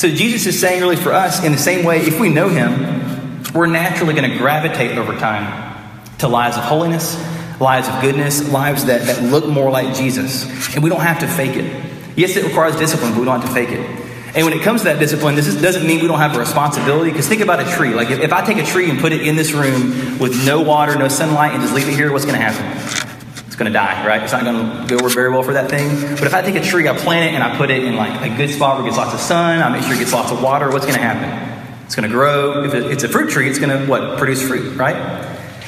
[0.00, 3.42] So Jesus is saying, really, for us, in the same way, if we know Him,
[3.52, 5.76] we're naturally going to gravitate over time
[6.18, 7.16] to lives of holiness,
[7.60, 10.74] lives of goodness, lives that, that look more like Jesus.
[10.74, 11.90] And we don't have to fake it.
[12.16, 13.80] Yes, it requires discipline, but we don't have to fake it.
[14.34, 16.38] And when it comes to that discipline, this is, doesn't mean we don't have a
[16.38, 17.10] responsibility.
[17.10, 17.94] Because think about a tree.
[17.94, 20.62] Like if, if I take a tree and put it in this room with no
[20.62, 22.64] water, no sunlight, and just leave it here, what's going to happen?
[23.46, 24.22] It's going to die, right?
[24.22, 25.88] It's not going to go very well for that thing.
[26.12, 28.20] But if I take a tree, I plant it, and I put it in like
[28.30, 30.30] a good spot where it gets lots of sun, I make sure it gets lots
[30.30, 31.50] of water, what's going to happen?
[31.86, 32.62] It's going to grow.
[32.62, 34.16] If it's a fruit tree, it's going to what?
[34.16, 34.94] Produce fruit, right?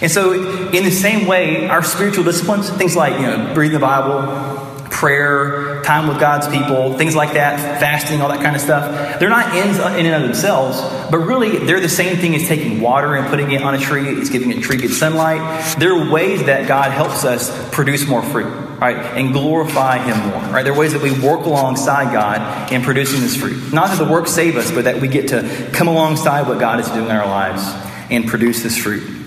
[0.01, 0.33] And so,
[0.71, 5.72] in the same way, our spiritual disciplines, things like you know, reading the Bible, prayer,
[5.83, 9.19] time with God's people, things like that, fasting, all that kind of stuff.
[9.19, 12.81] They're not ends in and of themselves, but really they're the same thing as taking
[12.81, 14.09] water and putting it on a tree.
[14.09, 15.77] It's giving a tree good sunlight.
[15.79, 20.63] They're ways that God helps us produce more fruit, right, and glorify Him more, right?
[20.63, 23.73] They're ways that we work alongside God in producing this fruit.
[23.73, 26.81] Not that the work save us, but that we get to come alongside what God
[26.81, 27.63] is doing in our lives
[28.11, 29.22] and produce this fruit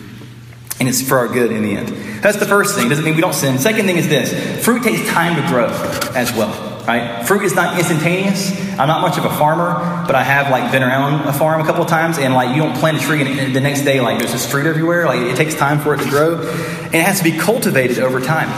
[0.80, 1.90] and it's for our good in the end.
[2.22, 2.90] That's the first thing.
[2.90, 3.58] Doesn't mean we don't sin.
[3.60, 5.68] Second thing is this fruit takes time to grow
[6.16, 6.84] as well.
[6.86, 7.26] right?
[7.26, 8.52] Fruit is not instantaneous.
[8.78, 11.66] I'm not much of a farmer, but I have like been around a farm a
[11.66, 14.20] couple of times, and like you don't plant a tree and the next day like
[14.20, 15.06] there's just fruit everywhere.
[15.06, 18.20] Like it takes time for it to grow, and it has to be cultivated over
[18.20, 18.50] time.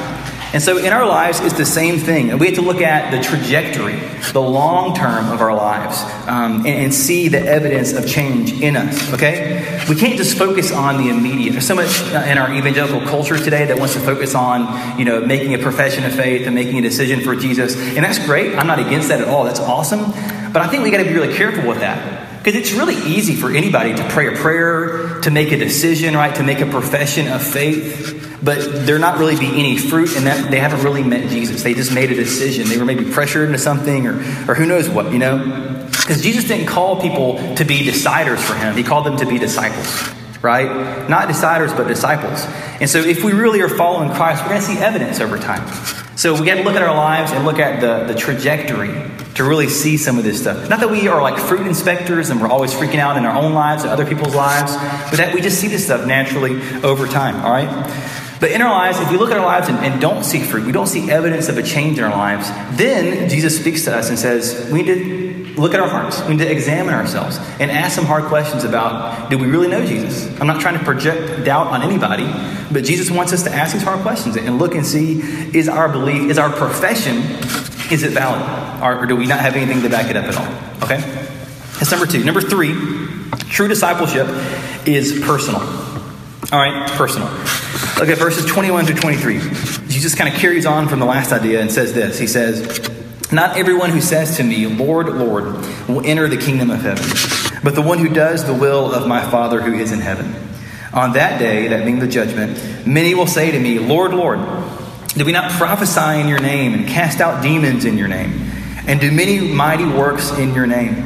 [0.54, 2.32] And so in our lives, it's the same thing.
[2.32, 3.98] And we have to look at the trajectory,
[4.32, 8.78] the long term of our lives, um, and, and, see the evidence of change in
[8.78, 9.86] us, okay?
[9.90, 11.52] We can't just focus on the immediate.
[11.52, 15.06] There's so much uh, in our evangelical culture today that wants to focus on, you
[15.06, 17.76] know, making a profession of faith and making a decision for Jesus.
[17.76, 18.56] And that's great.
[18.58, 19.44] I'm not against that at all.
[19.44, 20.12] That's awesome.
[20.54, 22.44] But I think we got to be really careful with that.
[22.44, 26.34] Because it's really easy for anybody to pray a prayer, to make a decision, right?
[26.36, 30.52] To make a profession of faith but there not really be any fruit and that
[30.52, 31.64] they haven't really met Jesus.
[31.64, 32.68] They just made a decision.
[32.68, 34.14] They were maybe pressured into something or,
[34.50, 35.88] or who knows what, you know?
[35.90, 38.76] Because Jesus didn't call people to be deciders for him.
[38.76, 40.10] He called them to be disciples,
[40.42, 41.10] right?
[41.10, 42.46] Not deciders, but disciples.
[42.80, 45.68] And so if we really are following Christ, we're going to see evidence over time.
[46.16, 48.90] So we got to look at our lives and look at the, the trajectory
[49.36, 50.68] to really see some of this stuff.
[50.68, 53.54] Not that we are like fruit inspectors and we're always freaking out in our own
[53.54, 54.76] lives and other people's lives,
[55.12, 58.27] but that we just see this stuff naturally over time, all right?
[58.40, 60.66] But in our lives, if we look at our lives and, and, don't see fruit,
[60.66, 64.10] we don't see evidence of a change in our lives, then Jesus speaks to us
[64.10, 65.28] and says, we need to
[65.60, 66.22] look at our hearts.
[66.24, 69.86] We need to examine ourselves and ask some hard questions about do we really know
[69.86, 70.28] Jesus?
[70.40, 72.26] I'm not trying to project doubt on anybody,
[72.72, 75.20] but Jesus wants us to ask these hard questions and look and see
[75.58, 77.18] is our belief, is our profession,
[77.92, 78.84] is it valid?
[78.84, 80.84] Or, or do we not have anything to back it up at all?
[80.84, 81.00] Okay?
[81.80, 82.24] That's number two.
[82.24, 82.74] Number three,
[83.50, 84.28] true discipleship
[84.88, 85.62] is personal.
[86.52, 87.28] All right, personal.
[88.00, 89.40] Look at verses 21 to 23.
[89.88, 92.20] Jesus kind of carries on from the last idea and says this.
[92.20, 92.92] He says,
[93.32, 95.46] Not everyone who says to me, Lord, Lord,
[95.88, 97.04] will enter the kingdom of heaven,
[97.64, 100.32] but the one who does the will of my Father who is in heaven.
[100.94, 104.42] On that day, that being the judgment, many will say to me, Lord, Lord,
[105.16, 108.52] did we not prophesy in your name and cast out demons in your name
[108.86, 110.98] and do many mighty works in your name?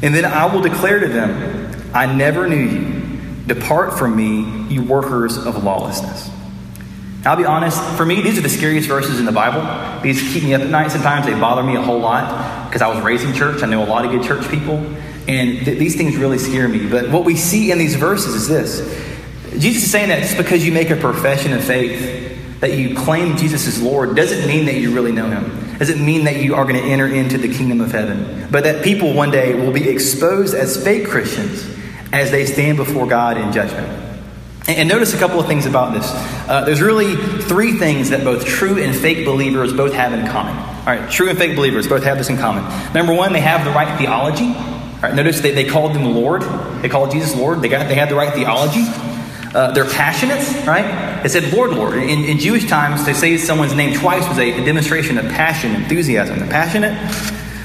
[0.00, 2.99] And then I will declare to them, I never knew you.
[3.46, 6.30] Depart from me, you workers of lawlessness.
[7.24, 9.60] I'll be honest, for me, these are the scariest verses in the Bible.
[10.02, 11.26] These keep me up at night sometimes.
[11.26, 13.62] They bother me a whole lot because I was raised in church.
[13.62, 14.76] I know a lot of good church people.
[15.28, 16.88] And th- these things really scare me.
[16.88, 18.80] But what we see in these verses is this
[19.58, 23.36] Jesus is saying that just because you make a profession of faith, that you claim
[23.36, 25.78] Jesus as Lord, doesn't mean that you really know Him.
[25.78, 28.48] Doesn't mean that you are going to enter into the kingdom of heaven.
[28.50, 31.79] But that people one day will be exposed as fake Christians
[32.12, 33.88] as they stand before God in judgment.
[34.68, 36.06] And notice a couple of things about this.
[36.48, 40.56] Uh, there's really three things that both true and fake believers both have in common.
[40.56, 42.62] All right, true and fake believers both have this in common.
[42.92, 44.46] Number one, they have the right theology.
[44.46, 46.42] All right, notice they, they called them Lord.
[46.82, 47.62] They called Jesus Lord.
[47.62, 48.84] They got they had the right theology.
[49.52, 51.24] Uh, they're passionate, right?
[51.24, 51.94] It said Lord, Lord.
[51.94, 55.72] In, in Jewish times, to say someone's name twice was a, a demonstration of passion,
[55.72, 56.38] enthusiasm.
[56.38, 56.96] They're passionate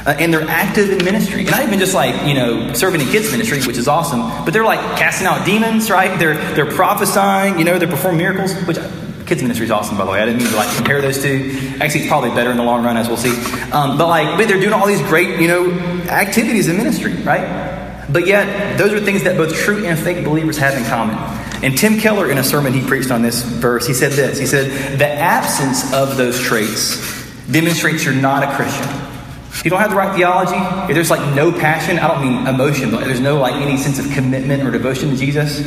[0.05, 1.41] uh, and they're active in ministry.
[1.41, 4.51] And not even just like, you know, serving in kids' ministry, which is awesome, but
[4.51, 6.17] they're like casting out demons, right?
[6.19, 8.77] They're, they're prophesying, you know, they're performing miracles, which
[9.25, 10.21] kids' ministry is awesome, by the way.
[10.21, 11.77] I didn't mean to like compare those two.
[11.81, 13.33] Actually, it's probably better in the long run, as we'll see.
[13.71, 15.71] Um, but like, but they're doing all these great, you know,
[16.09, 18.05] activities in ministry, right?
[18.07, 21.15] But yet, those are things that both true and fake believers have in common.
[21.63, 24.37] And Tim Keller, in a sermon he preached on this verse, he said this.
[24.37, 27.01] He said, The absence of those traits
[27.49, 29.14] demonstrates you're not a Christian.
[29.55, 30.57] If you don't have the right theology,
[30.89, 33.99] if there's like no passion, I don't mean emotion, but there's no like any sense
[33.99, 35.65] of commitment or devotion to Jesus,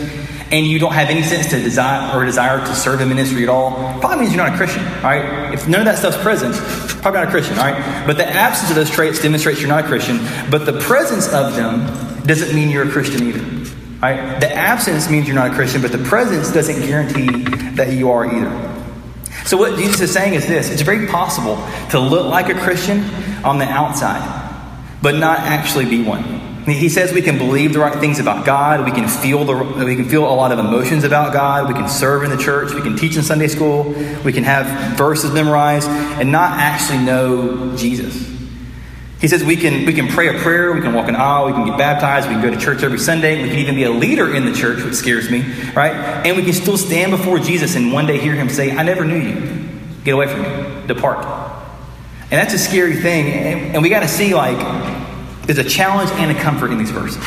[0.50, 3.48] and you don't have any sense to desire or desire to serve in ministry at
[3.48, 5.52] all, probably means you're not a Christian, right?
[5.54, 6.54] If none of that stuff's present,
[7.02, 8.06] probably not a Christian, right?
[8.06, 10.18] But the absence of those traits demonstrates you're not a Christian,
[10.50, 11.86] but the presence of them
[12.24, 13.58] doesn't mean you're a Christian either.
[14.00, 14.38] Right?
[14.38, 18.26] The absence means you're not a Christian, but the presence doesn't guarantee that you are
[18.26, 18.67] either.
[19.44, 21.56] So, what Jesus is saying is this it's very possible
[21.90, 23.04] to look like a Christian
[23.44, 24.22] on the outside,
[25.02, 26.38] but not actually be one.
[26.66, 28.84] He says we can believe the right things about God.
[28.84, 31.66] We can feel the we can feel a lot of emotions about God.
[31.66, 32.74] We can serve in the church.
[32.74, 33.84] We can teach in Sunday school.
[34.24, 38.37] We can have verses memorized and not actually know Jesus.
[39.20, 41.52] He says we can, we can pray a prayer, we can walk an aisle, we
[41.52, 43.90] can get baptized, we can go to church every Sunday, we can even be a
[43.90, 45.40] leader in the church, which scares me,
[45.72, 45.92] right?
[46.24, 49.04] And we can still stand before Jesus and one day hear him say, I never
[49.04, 49.68] knew you.
[50.04, 50.86] Get away from me.
[50.86, 51.24] Depart.
[52.30, 53.74] And that's a scary thing.
[53.74, 54.58] And we got to see, like,
[55.46, 57.22] there's a challenge and a comfort in these verses.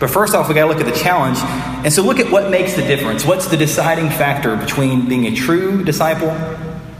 [0.00, 1.38] But first off, we got to look at the challenge.
[1.84, 3.24] And so look at what makes the difference.
[3.24, 6.30] What's the deciding factor between being a true disciple,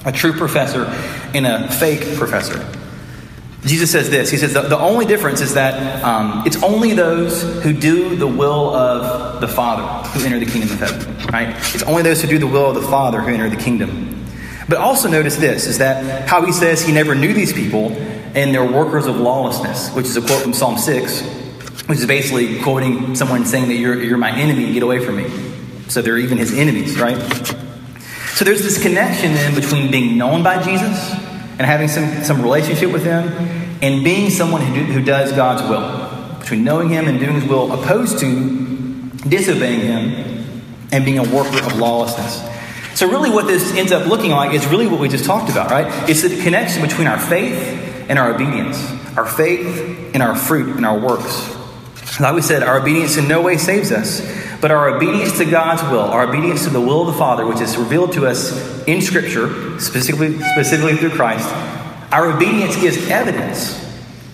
[0.04, 0.84] a true professor,
[1.34, 2.75] and a fake professor?
[3.64, 7.42] Jesus says this He says, the, the only difference is that um, it's only those
[7.62, 11.48] who do the will of the Father who enter the kingdom of heaven, right?
[11.74, 14.24] It's only those who do the will of the Father who enter the kingdom.
[14.68, 18.54] But also notice this is that how he says he never knew these people and
[18.54, 21.22] they're workers of lawlessness, which is a quote from Psalm 6,
[21.86, 25.30] which is basically quoting someone saying that you're, you're my enemy, get away from me.
[25.88, 27.16] So they're even his enemies, right?
[28.34, 31.25] So there's this connection then between being known by Jesus
[31.58, 33.28] and having some, some relationship with him
[33.82, 36.38] and being someone who, do, who does God's will.
[36.38, 41.64] Between knowing him and doing his will, opposed to disobeying him and being a worker
[41.64, 42.42] of lawlessness.
[42.98, 45.70] So, really, what this ends up looking like is really what we just talked about,
[45.70, 46.08] right?
[46.08, 47.58] It's the connection between our faith
[48.08, 48.78] and our obedience,
[49.16, 51.54] our faith and our fruit and our works.
[52.20, 54.20] Like we said, our obedience in no way saves us,
[54.60, 57.60] but our obedience to God's will, our obedience to the will of the Father, which
[57.60, 58.52] is revealed to us
[58.86, 61.48] in Scripture, specifically, specifically through Christ,
[62.12, 63.82] our obedience gives evidence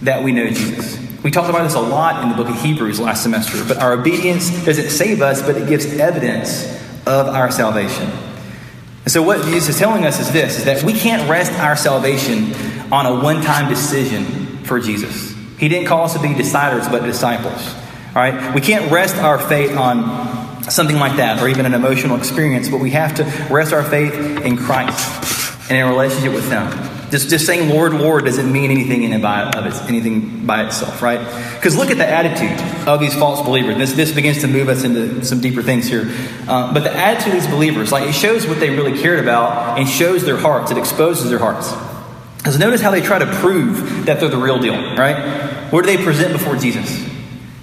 [0.02, 0.98] that we know Jesus.
[1.22, 3.92] We talked about this a lot in the book of Hebrews last semester, but our
[3.92, 6.64] obedience doesn't save us, but it gives evidence
[7.06, 8.10] of our salvation.
[9.04, 11.76] And so, what Jesus is telling us is this is that we can't rest our
[11.76, 12.52] salvation
[12.92, 15.34] on a one time decision for Jesus.
[15.58, 17.74] He didn't call us to be deciders, but disciples.
[18.14, 18.54] All right?
[18.54, 22.78] We can't rest our faith on something like that or even an emotional experience, but
[22.78, 26.68] we have to rest our faith in Christ and in relationship with Him.
[27.10, 30.64] Just, just saying Lord, Lord doesn't mean anything in and by, of it, anything by
[30.64, 31.18] itself, right?
[31.54, 32.58] Because look at the attitude
[32.88, 33.76] of these false believers.
[33.76, 36.10] This, this begins to move us into some deeper things here.
[36.48, 39.78] Uh, but the attitude of these believers, like it shows what they really cared about
[39.78, 40.70] and shows their hearts.
[40.70, 41.72] It exposes their hearts.
[42.38, 45.70] Because notice how they try to prove that they're the real deal, right?
[45.70, 47.11] What do they present before Jesus?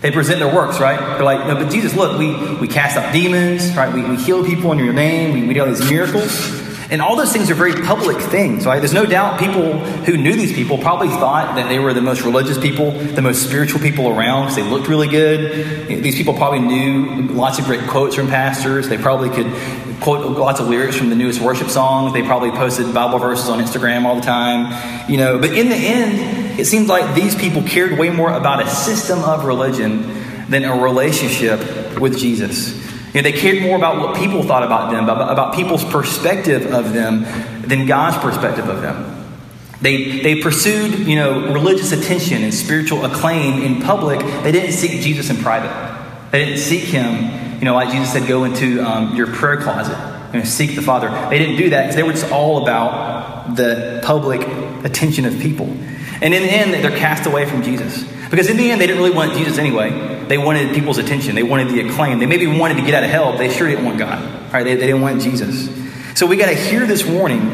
[0.02, 0.98] They present their works, right?
[0.98, 3.94] They're like, no, but Jesus, look, we, we cast out demons, right?
[3.94, 5.34] We, we heal people in your name.
[5.34, 6.68] We, we do all these miracles.
[6.92, 8.80] And all those things are very public things, right?
[8.80, 12.24] There's no doubt people who knew these people probably thought that they were the most
[12.24, 15.88] religious people, the most spiritual people around because they looked really good.
[15.88, 18.90] These people probably knew lots of great quotes from pastors.
[18.90, 19.54] They probably could
[20.02, 22.14] quote lots of lyrics from the newest worship songs.
[22.14, 25.38] They probably posted Bible verses on Instagram all the time, you know.
[25.38, 29.20] But in the end, it seems like these people cared way more about a system
[29.20, 30.02] of religion
[30.50, 32.76] than a relationship with Jesus.
[33.14, 36.72] You know, they cared more about what people thought about them, about, about people's perspective
[36.74, 37.24] of them,
[37.62, 39.16] than God's perspective of them.
[39.82, 44.20] They, they pursued, you know, religious attention and spiritual acclaim in public.
[44.44, 45.72] They didn't seek Jesus in private.
[46.32, 49.98] They didn't seek Him, you know, like Jesus said, go into um, your prayer closet
[50.34, 51.10] and seek the Father.
[51.30, 54.42] They didn't do that because they were just all about the public
[54.86, 55.68] attention of people.
[56.22, 58.04] And in the end, they're cast away from Jesus.
[58.30, 60.26] Because in the end, they didn't really want Jesus anyway.
[60.28, 61.36] They wanted people's attention.
[61.36, 62.20] They wanted the acclaim.
[62.20, 63.38] They maybe wanted to get out of hell.
[63.38, 64.54] They sure didn't want God.
[64.54, 64.64] Right?
[64.64, 65.70] They, they didn't want Jesus.
[66.18, 67.50] So we got to hear this warning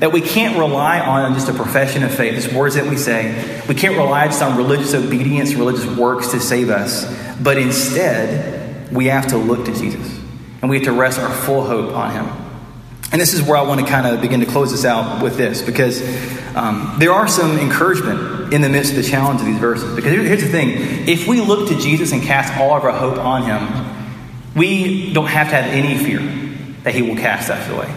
[0.00, 3.62] that we can't rely on just a profession of faith, just words that we say.
[3.68, 7.06] We can't rely just on religious obedience, religious works to save us.
[7.40, 10.18] But instead, we have to look to Jesus.
[10.60, 12.37] And we have to rest our full hope on Him.
[13.10, 15.36] And this is where I want to kind of begin to close this out with
[15.36, 16.02] this, because
[16.54, 19.94] um, there are some encouragement in the midst of the challenge of these verses.
[19.96, 23.18] Because here's the thing if we look to Jesus and cast all of our hope
[23.18, 26.20] on Him, we don't have to have any fear
[26.82, 27.94] that He will cast us away.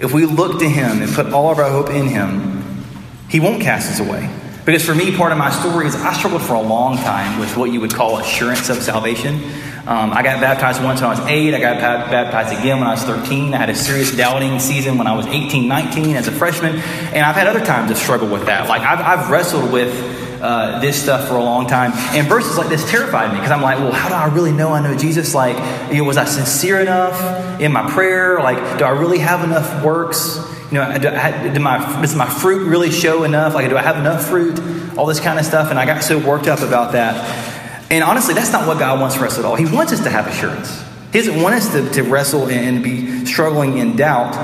[0.00, 2.84] If we look to Him and put all of our hope in Him,
[3.30, 4.28] He won't cast us away.
[4.64, 7.56] Because for me, part of my story is I struggled for a long time with
[7.56, 9.40] what you would call assurance of salvation.
[9.84, 11.54] Um, I got baptized once when I was eight.
[11.54, 13.52] I got baptized again when I was 13.
[13.52, 16.76] I had a serious doubting season when I was 18, 19 as a freshman.
[16.76, 18.68] And I've had other times to struggle with that.
[18.68, 19.92] Like, I've, I've wrestled with
[20.40, 21.90] uh, this stuff for a long time.
[22.16, 24.72] And verses like this terrified me because I'm like, well, how do I really know
[24.72, 25.34] I know Jesus?
[25.34, 25.56] Like,
[25.90, 28.38] you know, was I sincere enough in my prayer?
[28.38, 30.38] Like, do I really have enough works?
[30.70, 33.54] You know, do, I, do my, does my fruit really show enough?
[33.54, 34.60] Like, do I have enough fruit?
[34.96, 35.70] All this kind of stuff.
[35.70, 37.51] And I got so worked up about that.
[37.92, 39.54] And honestly, that's not what God wants for us at all.
[39.54, 40.82] He wants us to have assurance.
[41.12, 44.34] He doesn't want us to, to wrestle and be struggling in doubt.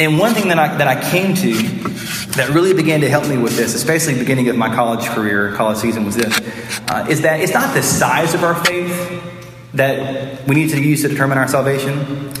[0.00, 1.52] And one thing that I, that I came to
[2.32, 5.78] that really began to help me with this, especially beginning of my college career, college
[5.78, 6.36] season, was this,
[6.88, 9.22] uh, is that it's not the size of our faith
[9.74, 12.32] that we need to use to determine our salvation.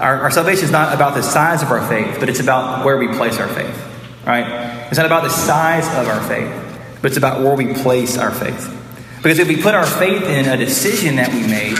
[0.00, 2.98] Our, our salvation is not about the size of our faith, but it's about where
[2.98, 4.86] we place our faith, right?
[4.88, 8.30] It's not about the size of our faith, but it's about where we place our
[8.30, 8.82] faith.
[9.24, 11.78] Because if we put our faith in a decision that we made,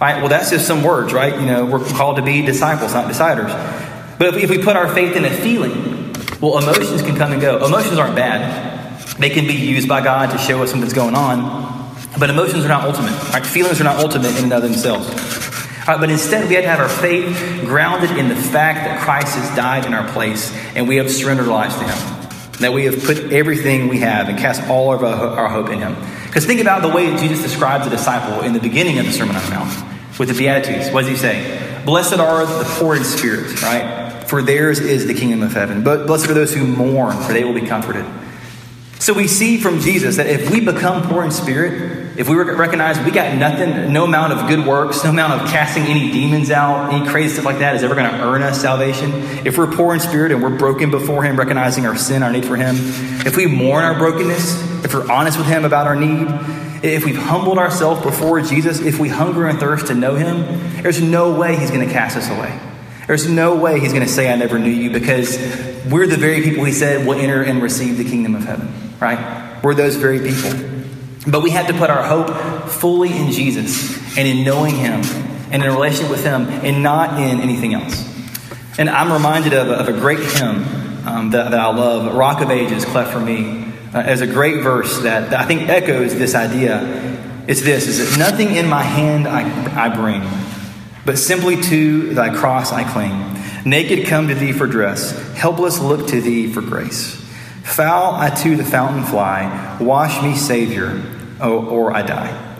[0.00, 1.32] right, well, that's just some words, right?
[1.32, 3.48] You know, we're called to be disciples, not deciders.
[4.18, 7.64] But if we put our faith in a feeling, well, emotions can come and go.
[7.64, 11.94] Emotions aren't bad, they can be used by God to show us something's going on.
[12.18, 13.46] But emotions are not ultimate, right?
[13.46, 15.08] Feelings are not ultimate in and of themselves.
[15.86, 19.36] Right, but instead, we have to have our faith grounded in the fact that Christ
[19.36, 22.50] has died in our place and we have surrendered our lives to Him.
[22.58, 25.94] That we have put everything we have and cast all of our hope in Him.
[26.34, 29.36] Because think about the way Jesus describes a disciple in the beginning of the Sermon
[29.36, 30.90] on the Mount with the Beatitudes.
[30.90, 31.80] What does he say?
[31.84, 34.24] Blessed are the poor in spirit, right?
[34.26, 35.84] For theirs is the kingdom of heaven.
[35.84, 38.04] But blessed are those who mourn, for they will be comforted.
[38.98, 42.98] So we see from Jesus that if we become poor in spirit, if we recognize
[43.00, 46.92] we got nothing, no amount of good works, no amount of casting any demons out,
[46.92, 49.10] any crazy stuff like that is ever going to earn us salvation.
[49.46, 52.44] If we're poor in spirit and we're broken before Him, recognizing our sin, our need
[52.44, 52.76] for Him,
[53.26, 56.28] if we mourn our brokenness, if we're honest with Him about our need,
[56.84, 61.00] if we've humbled ourselves before Jesus, if we hunger and thirst to know Him, there's
[61.00, 62.58] no way He's going to cast us away.
[63.06, 65.36] There's no way He's going to say, I never knew you, because
[65.90, 68.72] we're the very people He said will enter and receive the kingdom of heaven
[69.04, 69.62] right?
[69.62, 70.73] We're those very people.
[71.26, 75.00] But we have to put our hope fully in Jesus and in knowing Him
[75.50, 78.14] and in a relationship with Him and not in anything else.
[78.78, 80.64] And I'm reminded of, of a great hymn
[81.06, 84.62] um, that, that, I love, Rock of Ages, Cleft for Me, uh, as a great
[84.62, 86.80] verse that, that I think echoes this idea.
[87.46, 90.28] It's this, is that nothing in my hand I, I bring,
[91.04, 93.32] but simply to thy cross I cling.
[93.64, 97.23] Naked come to thee for dress, helpless look to thee for grace.
[97.64, 101.02] Foul I to the fountain fly, wash me, Savior,
[101.40, 102.56] or I die.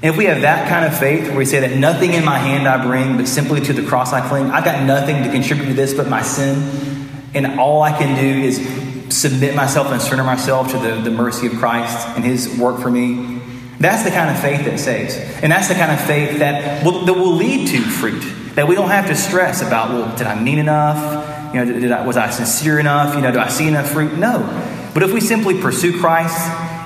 [0.00, 2.38] And if we have that kind of faith where we say that nothing in my
[2.38, 5.66] hand I bring, but simply to the cross I cling, I've got nothing to contribute
[5.66, 8.56] to this but my sin, and all I can do is
[9.14, 12.90] submit myself and surrender myself to the, the mercy of Christ and His work for
[12.90, 13.40] me.
[13.80, 15.16] That's the kind of faith that saves.
[15.16, 18.22] And that's the kind of faith that will, that will lead to fruit.
[18.54, 21.37] That we don't have to stress about, well, did I mean enough?
[21.52, 23.14] You know, did I, was I sincere enough?
[23.14, 24.18] You know, do I see enough fruit?
[24.18, 24.40] No.
[24.94, 26.36] But if we simply pursue Christ,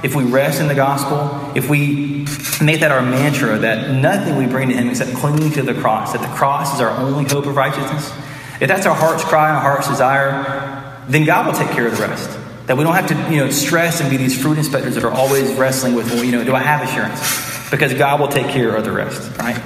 [0.05, 2.27] if we rest in the gospel, if we
[2.61, 6.13] make that our mantra that nothing we bring to Him except clinging to the cross,
[6.13, 8.13] that the cross is our only hope of righteousness,
[8.61, 12.03] if that's our heart's cry our heart's desire, then God will take care of the
[12.03, 12.39] rest.
[12.67, 15.11] That we don't have to, you know, stress and be these fruit inspectors that are
[15.11, 17.71] always wrestling with, well, you know, do I have assurance?
[17.71, 19.61] Because God will take care of the rest, right?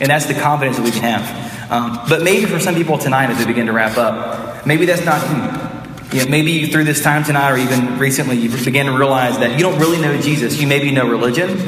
[0.00, 1.47] And that's the confidence that we can have.
[1.70, 5.04] Um, but maybe for some people tonight, as we begin to wrap up, maybe that's
[5.04, 6.18] not you.
[6.18, 9.52] you know, maybe through this time tonight, or even recently, you begin to realize that
[9.52, 10.60] you don't really know Jesus.
[10.60, 11.58] You maybe know religion.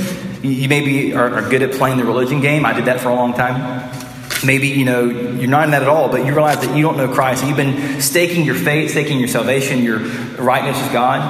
[0.42, 2.64] You, maybe are, are good at playing the religion game.
[2.64, 3.90] I did that for a long time.
[4.42, 6.96] Maybe you know you're not in that at all, but you realize that you don't
[6.96, 7.44] know Christ.
[7.44, 11.20] You've been staking your faith, staking your salvation, your rightness with God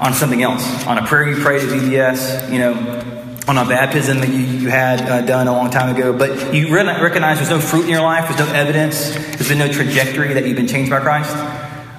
[0.00, 4.20] on something else, on a prayer you prayed at VBS, you know, on a baptism
[4.20, 7.50] that you, you had uh, done a long time ago, but you re- recognize there's
[7.50, 10.68] no fruit in your life, there's no evidence, there's been no trajectory that you've been
[10.68, 11.34] changed by Christ.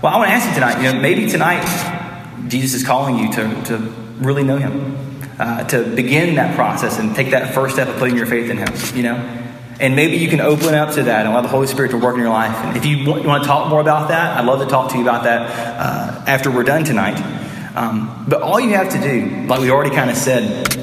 [0.01, 1.63] Well, I want to ask you tonight, you know, maybe tonight
[2.47, 3.77] Jesus is calling you to, to
[4.19, 8.15] really know Him, uh, to begin that process and take that first step of putting
[8.15, 9.15] your faith in Him, you know?
[9.79, 12.13] And maybe you can open up to that and allow the Holy Spirit to work
[12.15, 12.55] in your life.
[12.55, 14.91] And if you want, you want to talk more about that, I'd love to talk
[14.91, 17.19] to you about that uh, after we're done tonight.
[17.75, 20.82] Um, but all you have to do, like we already kind of said,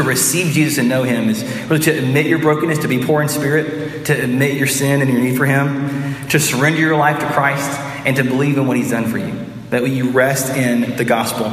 [0.00, 3.22] to receive Jesus and know Him is really to admit your brokenness, to be poor
[3.22, 7.20] in spirit, to admit your sin and your need for Him, to surrender your life
[7.20, 7.70] to Christ,
[8.06, 9.46] and to believe in what He's done for you.
[9.70, 11.46] That you rest in the gospel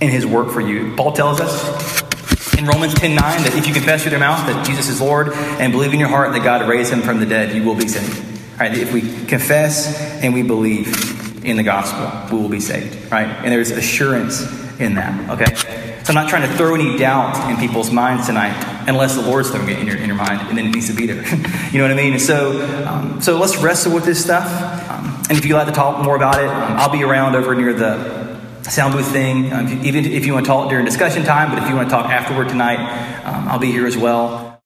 [0.00, 0.94] and His work for you.
[0.96, 4.66] Paul tells us in Romans 10 9 that if you confess with your mouth that
[4.66, 7.54] Jesus is Lord and believe in your heart that God raised Him from the dead,
[7.54, 8.20] you will be saved.
[8.52, 13.10] All right, if we confess and we believe in the gospel, we will be saved.
[13.10, 13.26] Right?
[13.26, 14.42] And there's assurance
[14.78, 15.30] in that.
[15.30, 15.93] Okay?
[16.04, 18.52] So I'm not trying to throw any doubt in people's minds tonight,
[18.86, 20.92] unless the Lord's throwing it in your, in your mind, and then it needs to
[20.92, 21.24] be there.
[21.72, 22.12] you know what I mean?
[22.12, 24.44] And so, um, so let's wrestle with this stuff.
[24.90, 27.54] Um, and if you'd like to talk more about it, um, I'll be around over
[27.54, 29.50] near the sound booth thing.
[29.50, 31.94] Um, even if you want to talk during discussion time, but if you want to
[31.94, 32.80] talk afterward tonight,
[33.24, 34.43] um, I'll be here as well.